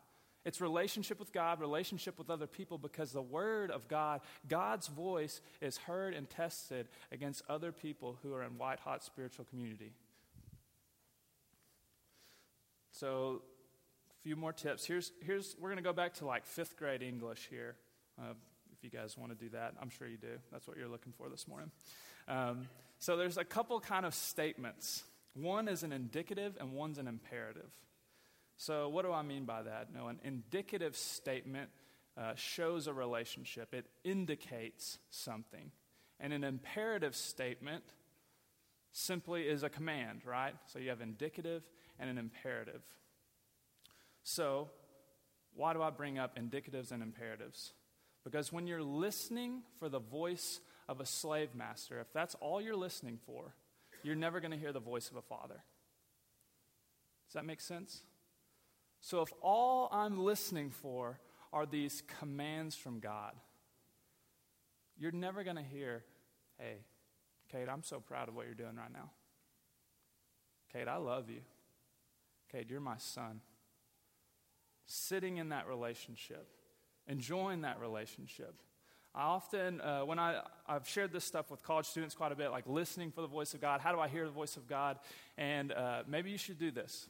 It's 0.50 0.62
relationship 0.62 1.20
with 1.20 1.32
God, 1.32 1.60
relationship 1.60 2.18
with 2.18 2.32
other 2.32 2.48
people, 2.48 2.80
because 2.80 3.12
the 3.12 3.22
Word 3.22 3.70
of 3.70 3.88
God, 3.88 4.22
God's 4.48 4.88
voice, 4.88 5.42
is 5.62 5.78
heard 5.78 6.16
and 6.16 6.28
tested 6.28 6.88
against 7.12 7.44
other 7.48 7.72
people 7.72 8.18
who 8.24 8.34
are 8.34 8.42
in 8.42 8.58
white 8.58 8.80
hot 8.80 9.04
spiritual 9.04 9.46
community. 9.46 9.92
So, 12.90 13.44
a 14.10 14.24
few 14.24 14.36
more 14.36 14.52
tips. 14.52 14.88
Here's, 14.88 15.12
here's 15.22 15.56
we're 15.60 15.70
going 15.70 15.78
to 15.78 15.88
go 15.88 15.94
back 15.94 16.16
to 16.16 16.26
like 16.26 16.48
fifth 16.48 16.78
grade 16.78 17.04
English 17.04 17.46
here. 17.52 17.76
Uh, 18.20 18.34
if 18.76 18.84
you 18.84 18.90
guys 18.90 19.16
want 19.16 19.32
to 19.32 19.38
do 19.38 19.52
that, 19.52 19.76
I'm 19.80 19.92
sure 19.92 20.08
you 20.08 20.18
do. 20.18 20.40
That's 20.52 20.68
what 20.68 20.78
you're 20.78 20.90
looking 20.90 21.14
for 21.16 21.30
this 21.30 21.48
morning. 21.48 21.70
Um, 22.28 22.70
so 22.98 23.18
there's 23.18 23.38
a 23.38 23.46
couple 23.46 23.80
kind 23.82 24.04
of 24.04 24.16
statements. 24.16 25.04
One 25.36 25.68
is 25.68 25.84
an 25.84 25.92
indicative 25.92 26.58
and 26.60 26.72
one's 26.72 26.98
an 26.98 27.08
imperative. 27.08 27.70
So 28.60 28.90
what 28.90 29.06
do 29.06 29.14
I 29.14 29.22
mean 29.22 29.46
by 29.46 29.64
that? 29.64 29.88
No, 29.96 30.10
an 30.10 30.20
indicative 30.22 30.98
statement 30.98 31.70
uh, 32.18 32.34
shows 32.36 32.88
a 32.88 32.94
relationship. 32.94 33.74
It 33.74 33.86
indicates 34.04 35.00
something. 35.12 35.72
And 36.20 36.34
an 36.34 36.44
imperative 36.44 37.16
statement 37.16 37.86
simply 38.92 39.44
is 39.44 39.64
a 39.64 39.70
command, 39.70 40.24
right? 40.26 40.54
So 40.66 40.78
you 40.78 40.90
have 40.90 41.00
indicative 41.00 41.64
and 42.00 42.10
an 42.10 42.18
imperative. 42.18 42.82
So, 44.24 44.70
why 45.56 45.72
do 45.72 45.82
I 45.82 45.90
bring 45.90 46.20
up 46.20 46.38
indicatives 46.38 46.92
and 46.92 47.02
imperatives? 47.02 47.72
Because 48.26 48.52
when 48.52 48.68
you're 48.68 48.84
listening 48.84 49.62
for 49.78 49.88
the 49.88 50.00
voice 50.00 50.60
of 50.90 51.00
a 51.00 51.06
slave 51.06 51.56
master, 51.56 52.02
if 52.02 52.12
that's 52.12 52.36
all 52.42 52.60
you're 52.60 52.76
listening 52.76 53.20
for, 53.26 53.56
you're 54.04 54.16
never 54.16 54.42
going 54.42 54.52
to 54.52 54.58
hear 54.58 54.74
the 54.74 54.82
voice 54.82 55.10
of 55.10 55.16
a 55.16 55.22
father. 55.22 55.64
Does 57.28 57.36
that 57.36 57.46
make 57.46 57.62
sense? 57.62 58.02
So 59.02 59.22
if 59.22 59.32
all 59.42 59.90
I'm 59.92 60.20
listening 60.20 60.72
for 60.72 61.20
are 61.52 61.66
these 61.66 62.04
commands 62.20 62.76
from 62.76 63.00
God, 63.00 63.34
you're 64.98 65.12
never 65.12 65.44
going 65.44 65.56
to 65.56 65.64
hear, 65.64 66.04
hey, 66.58 66.78
Cade, 67.52 67.70
I'm 67.70 67.84
so 67.84 68.00
proud 68.00 68.28
of 68.28 68.36
what 68.36 68.46
you're 68.46 68.56
doing 68.56 68.76
right 68.76 68.92
now. 68.92 69.12
Cade, 70.74 70.88
I 70.88 70.98
love 70.98 71.30
you. 71.30 71.42
Cade, 72.52 72.70
you're 72.70 72.82
my 72.82 72.98
son. 72.98 73.42
Sitting 74.86 75.38
in 75.38 75.50
that 75.50 75.68
relationship, 75.68 76.48
enjoying 77.08 77.62
that 77.62 77.80
relationship, 77.80 78.62
I 79.16 79.24
often, 79.24 79.82
uh, 79.82 80.02
when 80.02 80.20
I, 80.20 80.42
I've 80.68 80.88
shared 80.88 81.12
this 81.12 81.26
stuff 81.26 81.50
with 81.50 81.64
college 81.64 81.88
students 81.88 82.14
quite 82.14 82.32
a 82.32 82.36
bit, 82.36 82.52
like 82.52 82.66
listening 82.68 83.12
for 83.12 83.22
the 83.22 83.28
voice 83.28 83.54
of 83.56 83.62
God. 83.62 83.82
How 83.82 83.92
do 83.92 84.00
I 84.00 84.08
hear 84.08 84.26
the 84.26 84.32
voice 84.32 84.56
of 84.56 84.68
God? 84.68 85.00
And 85.38 85.72
uh, 85.72 86.04
maybe 86.08 86.30
you 86.30 86.38
should 86.38 86.60
do 86.60 86.70
this. 86.70 87.08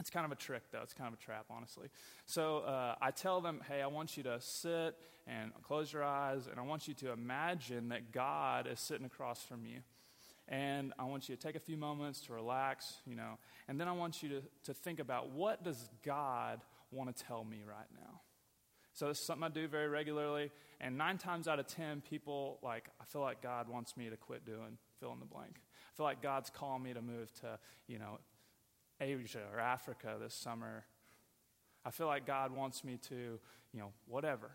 It's 0.00 0.10
kind 0.10 0.24
of 0.24 0.32
a 0.32 0.36
trick, 0.36 0.62
though. 0.72 0.80
It's 0.82 0.94
kind 0.94 1.08
of 1.08 1.14
a 1.14 1.22
trap, 1.22 1.44
honestly. 1.50 1.88
So 2.26 2.58
uh, 2.58 2.94
I 3.00 3.10
tell 3.10 3.40
them, 3.40 3.60
hey, 3.68 3.82
I 3.82 3.86
want 3.86 4.16
you 4.16 4.22
to 4.24 4.40
sit 4.40 4.96
and 5.26 5.52
close 5.62 5.92
your 5.92 6.02
eyes, 6.02 6.48
and 6.50 6.58
I 6.58 6.62
want 6.62 6.88
you 6.88 6.94
to 6.94 7.12
imagine 7.12 7.90
that 7.90 8.10
God 8.10 8.66
is 8.66 8.80
sitting 8.80 9.04
across 9.04 9.42
from 9.42 9.66
you. 9.66 9.80
And 10.48 10.92
I 10.98 11.04
want 11.04 11.28
you 11.28 11.36
to 11.36 11.40
take 11.40 11.54
a 11.54 11.60
few 11.60 11.76
moments 11.76 12.22
to 12.22 12.32
relax, 12.32 12.94
you 13.06 13.14
know, 13.14 13.38
and 13.68 13.78
then 13.78 13.86
I 13.86 13.92
want 13.92 14.20
you 14.22 14.28
to, 14.30 14.42
to 14.64 14.74
think 14.74 14.98
about 14.98 15.30
what 15.30 15.62
does 15.62 15.88
God 16.04 16.60
want 16.90 17.14
to 17.14 17.24
tell 17.24 17.44
me 17.44 17.62
right 17.64 17.86
now? 17.94 18.22
So 18.92 19.06
this 19.06 19.20
is 19.20 19.24
something 19.24 19.44
I 19.44 19.48
do 19.48 19.68
very 19.68 19.86
regularly. 19.86 20.50
And 20.80 20.98
nine 20.98 21.18
times 21.18 21.46
out 21.46 21.60
of 21.60 21.68
ten, 21.68 22.00
people 22.00 22.58
like, 22.62 22.88
I 23.00 23.04
feel 23.04 23.22
like 23.22 23.42
God 23.42 23.68
wants 23.68 23.96
me 23.96 24.10
to 24.10 24.16
quit 24.16 24.44
doing 24.44 24.78
fill 24.98 25.12
in 25.12 25.20
the 25.20 25.24
blank. 25.24 25.56
I 25.56 25.96
feel 25.96 26.04
like 26.04 26.20
God's 26.20 26.50
calling 26.50 26.82
me 26.82 26.92
to 26.92 27.00
move 27.00 27.32
to, 27.40 27.58
you 27.86 27.98
know, 27.98 28.18
Asia 29.00 29.42
or 29.52 29.60
Africa 29.60 30.16
this 30.20 30.34
summer. 30.34 30.84
I 31.84 31.90
feel 31.90 32.06
like 32.06 32.26
God 32.26 32.54
wants 32.54 32.84
me 32.84 32.98
to, 33.08 33.38
you 33.72 33.80
know, 33.80 33.92
whatever. 34.06 34.50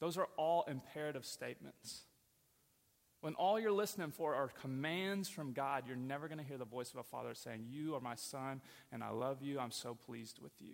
Those 0.00 0.16
are 0.16 0.28
all 0.36 0.64
imperative 0.68 1.24
statements. 1.24 2.02
When 3.20 3.34
all 3.34 3.60
you're 3.60 3.72
listening 3.72 4.12
for 4.12 4.34
are 4.34 4.48
commands 4.48 5.28
from 5.28 5.52
God, 5.52 5.84
you're 5.86 5.96
never 5.96 6.26
going 6.26 6.38
to 6.38 6.44
hear 6.44 6.56
the 6.56 6.64
voice 6.64 6.90
of 6.90 7.00
a 7.00 7.02
father 7.02 7.34
saying, 7.34 7.66
You 7.68 7.94
are 7.94 8.00
my 8.00 8.14
son, 8.14 8.62
and 8.92 9.04
I 9.04 9.10
love 9.10 9.42
you. 9.42 9.58
I'm 9.58 9.70
so 9.70 9.94
pleased 9.94 10.38
with 10.40 10.52
you. 10.58 10.72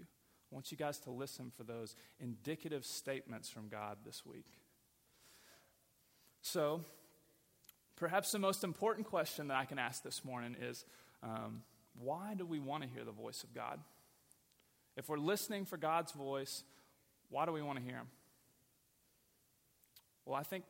I 0.50 0.54
want 0.54 0.70
you 0.70 0.76
guys 0.76 0.98
to 1.00 1.10
listen 1.10 1.50
for 1.56 1.64
those 1.64 1.96
indicative 2.20 2.84
statements 2.84 3.48
from 3.50 3.68
God 3.68 3.98
this 4.04 4.24
week. 4.24 4.46
So, 6.40 6.82
perhaps 7.96 8.30
the 8.30 8.38
most 8.38 8.62
important 8.62 9.08
question 9.08 9.48
that 9.48 9.56
I 9.56 9.64
can 9.64 9.80
ask 9.80 10.04
this 10.04 10.24
morning 10.24 10.54
is 10.60 10.84
um, 11.24 11.62
why 12.00 12.34
do 12.36 12.44
we 12.44 12.58
want 12.58 12.82
to 12.82 12.88
hear 12.88 13.04
the 13.04 13.12
voice 13.12 13.42
of 13.42 13.54
God? 13.54 13.80
If 14.96 15.08
we're 15.08 15.18
listening 15.18 15.64
for 15.64 15.76
God's 15.76 16.12
voice, 16.12 16.64
why 17.28 17.46
do 17.46 17.52
we 17.52 17.62
want 17.62 17.78
to 17.78 17.84
hear 17.84 17.96
Him? 17.96 18.08
Well, 20.24 20.36
I 20.36 20.42
think 20.42 20.64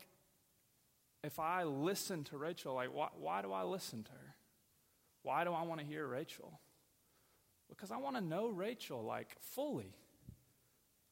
if 1.23 1.39
I 1.39 1.65
listen 1.65 2.25
to 2.25 2.37
Rachel, 2.37 2.75
like, 2.75 2.93
why, 2.93 3.09
why 3.19 3.43
do 3.43 3.53
I 3.53 3.65
listen 3.65 4.05
to 4.05 4.11
her? 4.11 4.35
Why 5.23 5.45
do 5.45 5.53
I 5.53 5.63
want 5.63 5.81
to 5.81 5.87
hear 5.87 6.07
Rachel? 6.07 6.61
Because 7.69 7.91
I 7.91 7.97
want 7.97 8.17
to 8.17 8.23
know 8.23 8.49
Rachel, 8.49 9.03
like, 9.03 9.35
fully. 9.41 9.95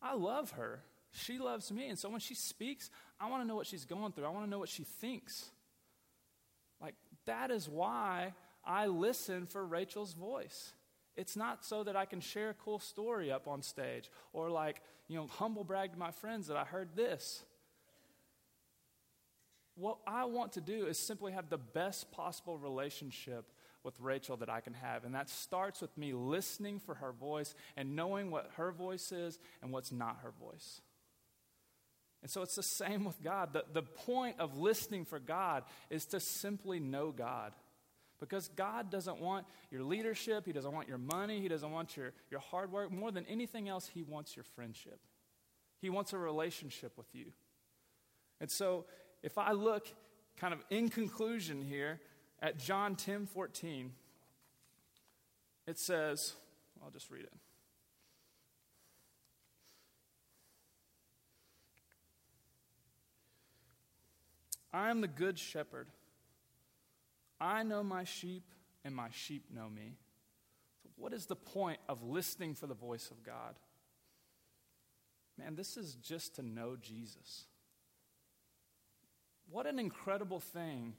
I 0.00 0.14
love 0.14 0.52
her. 0.52 0.82
She 1.10 1.38
loves 1.38 1.72
me. 1.72 1.88
And 1.88 1.98
so 1.98 2.08
when 2.08 2.20
she 2.20 2.34
speaks, 2.34 2.90
I 3.20 3.28
want 3.28 3.42
to 3.42 3.48
know 3.48 3.56
what 3.56 3.66
she's 3.66 3.84
going 3.84 4.12
through. 4.12 4.26
I 4.26 4.30
want 4.30 4.44
to 4.44 4.50
know 4.50 4.58
what 4.58 4.68
she 4.68 4.84
thinks. 4.84 5.46
Like, 6.80 6.94
that 7.26 7.50
is 7.50 7.68
why 7.68 8.34
I 8.66 8.86
listen 8.86 9.46
for 9.46 9.64
Rachel's 9.64 10.14
voice. 10.14 10.72
It's 11.16 11.36
not 11.36 11.64
so 11.64 11.84
that 11.84 11.96
I 11.96 12.06
can 12.06 12.20
share 12.20 12.50
a 12.50 12.54
cool 12.54 12.78
story 12.78 13.30
up 13.30 13.46
on 13.46 13.62
stage 13.62 14.10
or, 14.32 14.50
like, 14.50 14.80
you 15.08 15.16
know, 15.16 15.26
humble 15.26 15.64
brag 15.64 15.92
to 15.92 15.98
my 15.98 16.10
friends 16.10 16.48
that 16.48 16.56
I 16.56 16.64
heard 16.64 16.96
this. 16.96 17.44
what 19.76 19.98
I 20.06 20.24
want 20.24 20.52
to 20.52 20.60
do 20.60 20.86
is 20.86 20.98
simply 20.98 21.32
have 21.32 21.48
the 21.48 21.58
best 21.58 22.10
possible 22.12 22.56
relationship 22.56 23.50
with 23.82 23.98
Rachel 24.00 24.36
that 24.38 24.48
I 24.48 24.60
can 24.60 24.74
have. 24.74 25.04
And 25.04 25.14
that 25.14 25.28
starts 25.28 25.80
with 25.80 25.96
me 25.98 26.12
listening 26.12 26.78
for 26.78 26.94
her 26.94 27.12
voice 27.12 27.54
and 27.76 27.96
knowing 27.96 28.30
what 28.30 28.50
her 28.56 28.72
voice 28.72 29.12
is 29.12 29.38
and 29.62 29.72
what's 29.72 29.92
not 29.92 30.20
her 30.22 30.32
voice. 30.40 30.80
And 32.22 32.30
so 32.30 32.40
it's 32.40 32.54
the 32.54 32.62
same 32.62 33.04
with 33.04 33.22
God. 33.22 33.52
The, 33.52 33.64
the 33.72 33.82
point 33.82 34.36
of 34.38 34.56
listening 34.56 35.04
for 35.04 35.18
God 35.18 35.64
is 35.90 36.06
to 36.06 36.20
simply 36.20 36.80
know 36.80 37.10
God. 37.10 37.52
Because 38.20 38.48
God 38.48 38.90
doesn't 38.90 39.20
want 39.20 39.46
your 39.70 39.82
leadership, 39.82 40.46
He 40.46 40.52
doesn't 40.52 40.72
want 40.72 40.88
your 40.88 40.98
money, 40.98 41.40
He 41.40 41.48
doesn't 41.48 41.70
want 41.70 41.96
your, 41.96 42.12
your 42.30 42.40
hard 42.40 42.70
work. 42.72 42.90
More 42.90 43.10
than 43.10 43.26
anything 43.26 43.68
else, 43.68 43.90
He 43.92 44.02
wants 44.02 44.36
your 44.36 44.44
friendship. 44.44 45.00
He 45.80 45.90
wants 45.90 46.12
a 46.12 46.18
relationship 46.18 46.96
with 46.96 47.08
you. 47.12 47.26
And 48.40 48.50
so 48.50 48.86
if 49.22 49.38
I 49.38 49.52
look 49.52 49.88
kind 50.36 50.54
of 50.54 50.60
in 50.70 50.88
conclusion 50.88 51.62
here 51.62 52.00
at 52.40 52.58
John 52.58 52.96
10 52.96 53.26
14, 53.26 53.92
it 55.66 55.78
says, 55.78 56.34
I'll 56.82 56.90
just 56.90 57.10
read 57.10 57.24
it. 57.24 57.32
I 64.72 64.90
am 64.90 65.00
the 65.00 65.08
good 65.08 65.38
shepherd. 65.38 65.86
I 67.44 67.62
know 67.62 67.82
my 67.82 68.04
sheep, 68.04 68.44
and 68.84 68.94
my 68.94 69.08
sheep 69.12 69.44
know 69.54 69.68
me. 69.68 69.98
So 70.82 70.88
what 70.96 71.12
is 71.12 71.26
the 71.26 71.36
point 71.36 71.78
of 71.88 72.02
listening 72.02 72.54
for 72.54 72.66
the 72.66 72.74
voice 72.74 73.10
of 73.10 73.22
God? 73.22 73.54
Man, 75.38 75.54
this 75.54 75.76
is 75.76 75.94
just 75.96 76.36
to 76.36 76.42
know 76.42 76.76
Jesus. 76.80 77.44
What 79.50 79.66
an 79.66 79.78
incredible 79.78 80.40
thing 80.40 80.94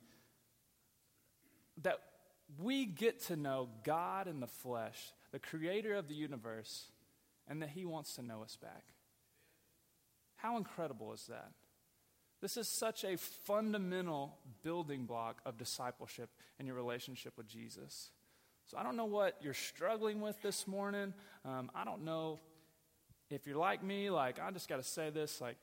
that 1.81 1.99
we 2.61 2.85
get 2.85 3.23
to 3.23 3.35
know 3.35 3.69
God 3.83 4.27
in 4.27 4.39
the 4.39 4.47
flesh, 4.47 5.13
the 5.31 5.39
creator 5.39 5.95
of 5.95 6.07
the 6.07 6.13
universe, 6.13 6.91
and 7.47 7.61
that 7.63 7.69
he 7.69 7.85
wants 7.85 8.15
to 8.15 8.21
know 8.21 8.43
us 8.43 8.55
back. 8.61 8.83
How 10.35 10.57
incredible 10.57 11.11
is 11.13 11.25
that? 11.27 11.51
This 12.41 12.57
is 12.57 12.67
such 12.67 13.03
a 13.03 13.17
fundamental 13.17 14.37
building 14.61 15.05
block 15.05 15.41
of 15.45 15.57
discipleship 15.57 16.29
and 16.59 16.67
your 16.67 16.75
relationship 16.75 17.37
with 17.37 17.47
Jesus. 17.47 18.11
So 18.65 18.77
I 18.77 18.83
don't 18.83 18.97
know 18.97 19.05
what 19.05 19.37
you're 19.41 19.53
struggling 19.53 20.21
with 20.21 20.41
this 20.41 20.67
morning. 20.67 21.13
Um, 21.43 21.71
I 21.73 21.85
don't 21.85 22.03
know 22.03 22.39
if 23.29 23.47
you're 23.47 23.57
like 23.57 23.83
me, 23.83 24.09
like, 24.09 24.39
I 24.39 24.51
just 24.51 24.67
got 24.67 24.77
to 24.77 24.83
say 24.83 25.09
this, 25.09 25.41
like, 25.41 25.57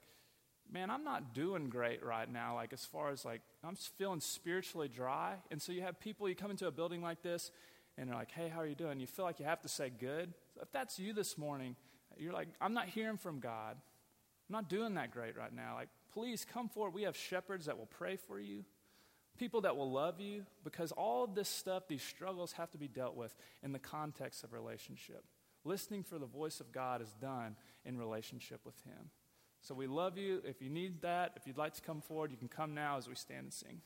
man, 0.72 0.90
I'm 0.90 1.04
not 1.04 1.34
doing 1.34 1.68
great 1.68 2.04
right 2.04 2.30
now. 2.30 2.54
Like, 2.54 2.72
as 2.72 2.84
far 2.84 3.10
as 3.10 3.24
like, 3.24 3.40
I'm 3.62 3.76
feeling 3.76 4.20
spiritually 4.20 4.88
dry. 4.88 5.34
And 5.50 5.60
so 5.60 5.72
you 5.72 5.82
have 5.82 6.00
people, 6.00 6.28
you 6.28 6.34
come 6.34 6.50
into 6.50 6.66
a 6.66 6.70
building 6.72 7.02
like 7.02 7.22
this, 7.22 7.50
and 7.98 8.08
they're 8.08 8.16
like, 8.16 8.30
hey, 8.30 8.48
how 8.48 8.60
are 8.60 8.66
you 8.66 8.74
doing? 8.74 8.98
You 8.98 9.06
feel 9.06 9.24
like 9.24 9.38
you 9.38 9.44
have 9.44 9.60
to 9.62 9.68
say 9.68 9.90
good. 9.90 10.32
So 10.54 10.60
if 10.62 10.72
that's 10.72 10.98
you 10.98 11.12
this 11.12 11.36
morning, 11.36 11.76
you're 12.16 12.32
like, 12.32 12.48
I'm 12.60 12.74
not 12.74 12.88
hearing 12.88 13.18
from 13.18 13.38
God. 13.38 13.76
I'm 13.76 14.52
not 14.52 14.68
doing 14.68 14.94
that 14.94 15.10
great 15.12 15.36
right 15.36 15.52
now. 15.52 15.74
Like, 15.76 15.88
please 16.12 16.44
come 16.44 16.68
forward. 16.68 16.94
We 16.94 17.02
have 17.02 17.16
shepherds 17.16 17.66
that 17.66 17.78
will 17.78 17.86
pray 17.86 18.16
for 18.16 18.38
you, 18.38 18.64
people 19.38 19.62
that 19.62 19.76
will 19.76 19.90
love 19.90 20.20
you, 20.20 20.44
because 20.64 20.92
all 20.92 21.26
this 21.26 21.48
stuff, 21.48 21.88
these 21.88 22.02
struggles 22.02 22.52
have 22.52 22.70
to 22.72 22.78
be 22.78 22.88
dealt 22.88 23.16
with 23.16 23.34
in 23.62 23.72
the 23.72 23.78
context 23.78 24.44
of 24.44 24.52
relationship. 24.52 25.24
Listening 25.64 26.02
for 26.02 26.18
the 26.18 26.26
voice 26.26 26.60
of 26.60 26.72
God 26.72 27.00
is 27.00 27.12
done 27.20 27.56
in 27.84 27.96
relationship 27.98 28.60
with 28.64 28.80
Him. 28.84 29.10
So 29.60 29.74
we 29.74 29.86
love 29.86 30.18
you. 30.18 30.42
If 30.44 30.60
you 30.60 30.68
need 30.70 31.02
that, 31.02 31.32
if 31.36 31.46
you'd 31.46 31.58
like 31.58 31.74
to 31.74 31.82
come 31.82 32.00
forward, 32.00 32.32
you 32.32 32.36
can 32.36 32.48
come 32.48 32.74
now 32.74 32.98
as 32.98 33.08
we 33.08 33.14
stand 33.14 33.44
and 33.44 33.52
sing. 33.52 33.80